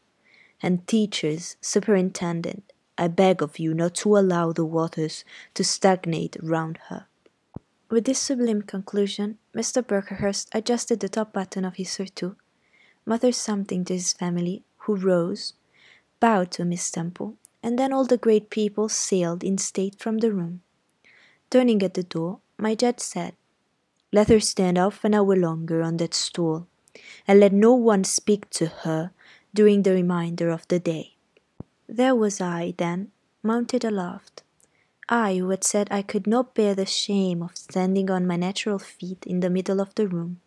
And 0.63 0.87
teachers, 0.87 1.57
superintendent, 1.61 2.73
I 2.99 3.09
beg 3.09 3.41
of 3.41 3.59
you 3.59 3.73
not 3.73 3.95
to 3.97 4.17
allow 4.17 4.53
the 4.53 4.65
waters 4.65 5.25
to 5.55 5.65
stagnate 5.65 6.37
round 6.43 6.79
her. 6.89 7.07
With 7.89 8.05
this 8.05 8.19
sublime 8.19 8.63
conclusion, 8.63 9.39
Mr. 9.55 9.85
Brocklehurst 9.85 10.49
adjusted 10.53 11.01
the 11.01 11.09
top 11.09 11.33
button 11.33 11.65
of 11.65 11.77
his 11.77 11.91
surtout, 11.91 12.37
muttered 13.07 13.35
something 13.35 13.85
to 13.87 13.95
his 13.95 14.13
family, 14.13 14.63
who 14.85 14.97
rose, 14.97 15.55
bowed 16.21 16.51
to 16.53 16.65
Miss 16.65 16.91
Temple, 16.91 17.37
and 17.63 17.79
then 17.79 17.93
all 17.93 18.05
the 18.05 18.17
great 18.17 18.51
people 18.51 18.89
sailed 18.89 19.43
in 19.43 19.59
state 19.59 19.99
from 19.99 20.19
the 20.19 20.33
room. 20.33 20.63
Turning 21.51 21.83
at 21.83 21.95
the 21.95 22.03
door, 22.03 22.41
my 22.59 22.75
judge 22.75 23.01
said, 23.01 23.35
Let 24.13 24.29
her 24.29 24.41
stand 24.41 24.79
half 24.79 25.05
an 25.05 25.15
hour 25.15 25.35
longer 25.35 25.83
on 25.83 25.97
that 25.97 26.15
stool, 26.15 26.69
and 27.27 27.41
let 27.41 27.53
no 27.53 27.75
one 27.75 28.05
speak 28.05 28.49
to 28.51 28.67
her 28.67 29.11
during 29.53 29.83
the 29.83 29.93
remainder 29.93 30.51
of 30.51 30.67
the 30.69 30.79
day. 30.79 31.17
There 31.89 32.15
was 32.15 32.41
I, 32.41 32.75
then, 32.77 33.11
mounted 33.43 33.85
aloft. 33.85 34.43
I, 35.09 35.37
who 35.37 35.51
had 35.51 35.65
said 35.65 35.89
I 35.91 36.03
could 36.03 36.27
not 36.27 36.55
bear 36.55 36.75
the 36.75 36.87
shame 36.87 37.43
of 37.43 37.57
standing 37.57 38.11
on 38.11 38.27
my 38.29 38.37
natural 38.37 38.79
feet 38.79 39.27
in 39.27 39.41
the 39.41 39.51
middle 39.51 39.81
of 39.81 39.95
the 39.97 40.07
room, 40.07 40.41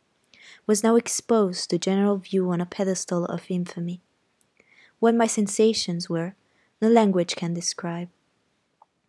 was 0.66 0.84
now 0.84 0.96
exposed 0.96 1.70
to 1.70 1.78
general 1.78 2.18
view 2.18 2.50
on 2.50 2.62
a 2.62 2.66
pedestal 2.66 3.26
of 3.26 3.44
infamy. 3.50 4.02
What 5.00 5.16
my 5.16 5.28
sensations 5.28 6.10
were, 6.10 6.36
no 6.82 6.88
language 6.88 7.36
can 7.36 7.54
describe. 7.54 8.08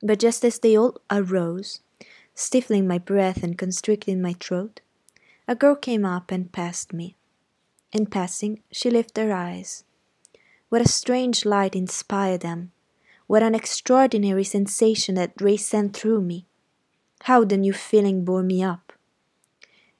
But 0.02 0.18
just 0.18 0.44
as 0.44 0.58
they 0.58 0.76
all 0.76 1.00
arose, 1.10 1.80
stifling 2.34 2.88
my 2.88 2.98
breath 2.98 3.44
and 3.44 3.56
constricting 3.56 4.20
my 4.20 4.34
throat, 4.40 4.80
a 5.46 5.54
girl 5.54 5.76
came 5.76 6.04
up 6.04 6.32
and 6.32 6.50
passed 6.50 6.92
me. 6.92 7.16
In 7.94 8.06
passing, 8.06 8.60
she 8.72 8.90
lifted 8.90 9.22
her 9.22 9.32
eyes. 9.32 9.84
What 10.68 10.82
a 10.82 10.88
strange 10.88 11.44
light 11.44 11.76
inspired 11.76 12.40
them! 12.40 12.72
What 13.28 13.44
an 13.44 13.54
extraordinary 13.54 14.42
sensation 14.42 15.14
that 15.14 15.40
ray 15.40 15.56
sent 15.56 15.96
through 15.96 16.22
me! 16.22 16.44
How 17.22 17.44
the 17.44 17.56
new 17.56 17.72
feeling 17.72 18.24
bore 18.24 18.42
me 18.42 18.64
up! 18.64 18.92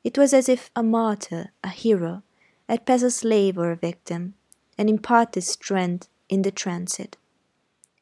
It 0.02 0.18
was 0.18 0.34
as 0.34 0.48
if 0.48 0.72
a 0.74 0.82
martyr, 0.82 1.52
a 1.62 1.68
hero, 1.68 2.24
had 2.68 2.84
passed 2.84 3.04
a 3.04 3.12
slave 3.12 3.56
or 3.56 3.70
a 3.70 3.76
victim, 3.76 4.34
and 4.76 4.90
imparted 4.90 5.44
strength 5.44 6.08
in 6.28 6.42
the 6.42 6.50
transit. 6.50 7.16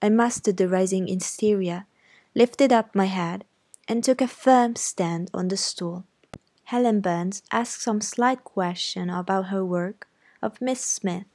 I 0.01 0.09
mastered 0.09 0.57
the 0.57 0.71
rising 0.71 1.07
hysteria, 1.07 1.87
lifted 2.35 2.73
up 2.73 2.95
my 2.95 3.07
head, 3.07 3.45
and 3.87 4.03
took 4.03 4.23
a 4.23 4.27
firm 4.27 4.75
stand 4.75 5.31
on 5.35 5.49
the 5.49 5.59
stool. 5.59 6.07
Helen 6.65 7.01
Burns 7.01 7.43
asked 7.51 7.83
some 7.83 8.01
slight 8.01 8.45
question 8.45 9.11
about 9.11 9.49
her 9.49 9.65
work 9.65 10.09
of 10.41 10.61
Miss 10.61 10.81
Smith, 10.81 11.27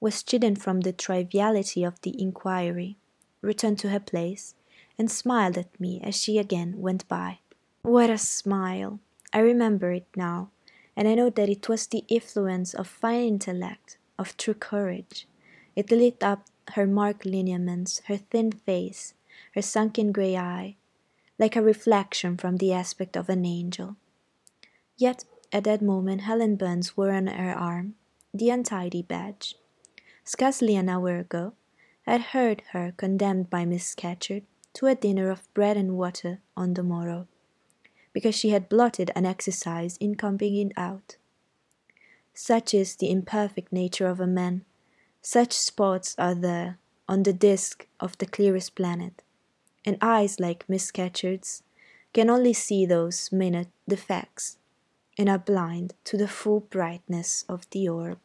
was 0.00 0.22
chidden 0.22 0.56
from 0.56 0.80
the 0.80 0.92
triviality 0.92 1.84
of 1.84 2.00
the 2.02 2.20
inquiry, 2.20 2.96
returned 3.42 3.78
to 3.80 3.90
her 3.90 4.00
place, 4.00 4.54
and 4.98 5.10
smiled 5.10 5.58
at 5.58 5.78
me 5.78 6.00
as 6.02 6.16
she 6.16 6.38
again 6.38 6.80
went 6.80 7.06
by. 7.08 7.38
What 7.82 8.10
a 8.10 8.18
smile! 8.18 9.00
I 9.32 9.40
remember 9.40 9.92
it 9.92 10.06
now, 10.16 10.50
and 10.96 11.06
I 11.06 11.14
know 11.14 11.30
that 11.30 11.48
it 11.48 11.68
was 11.68 11.86
the 11.86 12.04
influence 12.08 12.74
of 12.74 12.86
fine 12.86 13.26
intellect 13.28 13.98
of 14.18 14.36
true 14.36 14.54
courage. 14.54 15.28
It 15.74 15.90
lit 15.90 16.22
up 16.22 16.46
her 16.72 16.86
marked 16.86 17.26
lineaments, 17.26 18.00
her 18.06 18.16
thin 18.16 18.50
face, 18.52 19.14
her 19.54 19.62
sunken 19.62 20.12
grey 20.12 20.36
eye, 20.36 20.76
like 21.38 21.56
a 21.56 21.62
reflection 21.62 22.36
from 22.36 22.56
the 22.56 22.72
aspect 22.72 23.16
of 23.16 23.28
an 23.28 23.44
angel. 23.44 23.96
Yet 24.96 25.24
at 25.52 25.64
that 25.64 25.82
moment 25.82 26.22
Helen 26.22 26.56
Burns 26.56 26.96
wore 26.96 27.12
on 27.12 27.26
her 27.26 27.52
arm 27.52 27.94
the 28.32 28.50
untidy 28.50 29.02
badge. 29.02 29.54
Scarcely 30.24 30.74
an 30.76 30.88
hour 30.88 31.16
ago 31.18 31.52
I 32.06 32.12
had 32.12 32.20
heard 32.32 32.62
her 32.72 32.92
condemned 32.96 33.50
by 33.50 33.64
Miss 33.64 33.86
Scatcherd 33.86 34.44
to 34.74 34.86
a 34.86 34.94
dinner 34.94 35.30
of 35.30 35.52
bread 35.54 35.76
and 35.76 35.96
water 35.96 36.40
on 36.56 36.74
the 36.74 36.82
morrow, 36.82 37.26
because 38.12 38.34
she 38.34 38.50
had 38.50 38.68
blotted 38.68 39.10
an 39.14 39.24
exercise 39.24 39.96
in 39.98 40.14
combing 40.14 40.56
it 40.56 40.72
out. 40.76 41.16
Such 42.34 42.74
is 42.74 42.96
the 42.96 43.10
imperfect 43.10 43.72
nature 43.72 44.06
of 44.06 44.20
a 44.20 44.26
man. 44.26 44.64
Such 45.22 45.52
spots 45.52 46.14
are 46.18 46.34
there 46.34 46.78
on 47.08 47.22
the 47.22 47.32
disk 47.32 47.86
of 47.98 48.18
the 48.18 48.26
clearest 48.26 48.74
planet, 48.74 49.22
and 49.84 49.96
eyes 50.00 50.38
like 50.38 50.68
Miss 50.68 50.84
Scatcherd's 50.84 51.62
can 52.12 52.28
only 52.30 52.52
see 52.52 52.86
those 52.86 53.32
minute 53.32 53.68
defects, 53.88 54.58
and 55.18 55.28
are 55.28 55.38
blind 55.38 55.94
to 56.04 56.16
the 56.16 56.28
full 56.28 56.60
brightness 56.60 57.44
of 57.48 57.68
the 57.70 57.88
orb. 57.88 58.18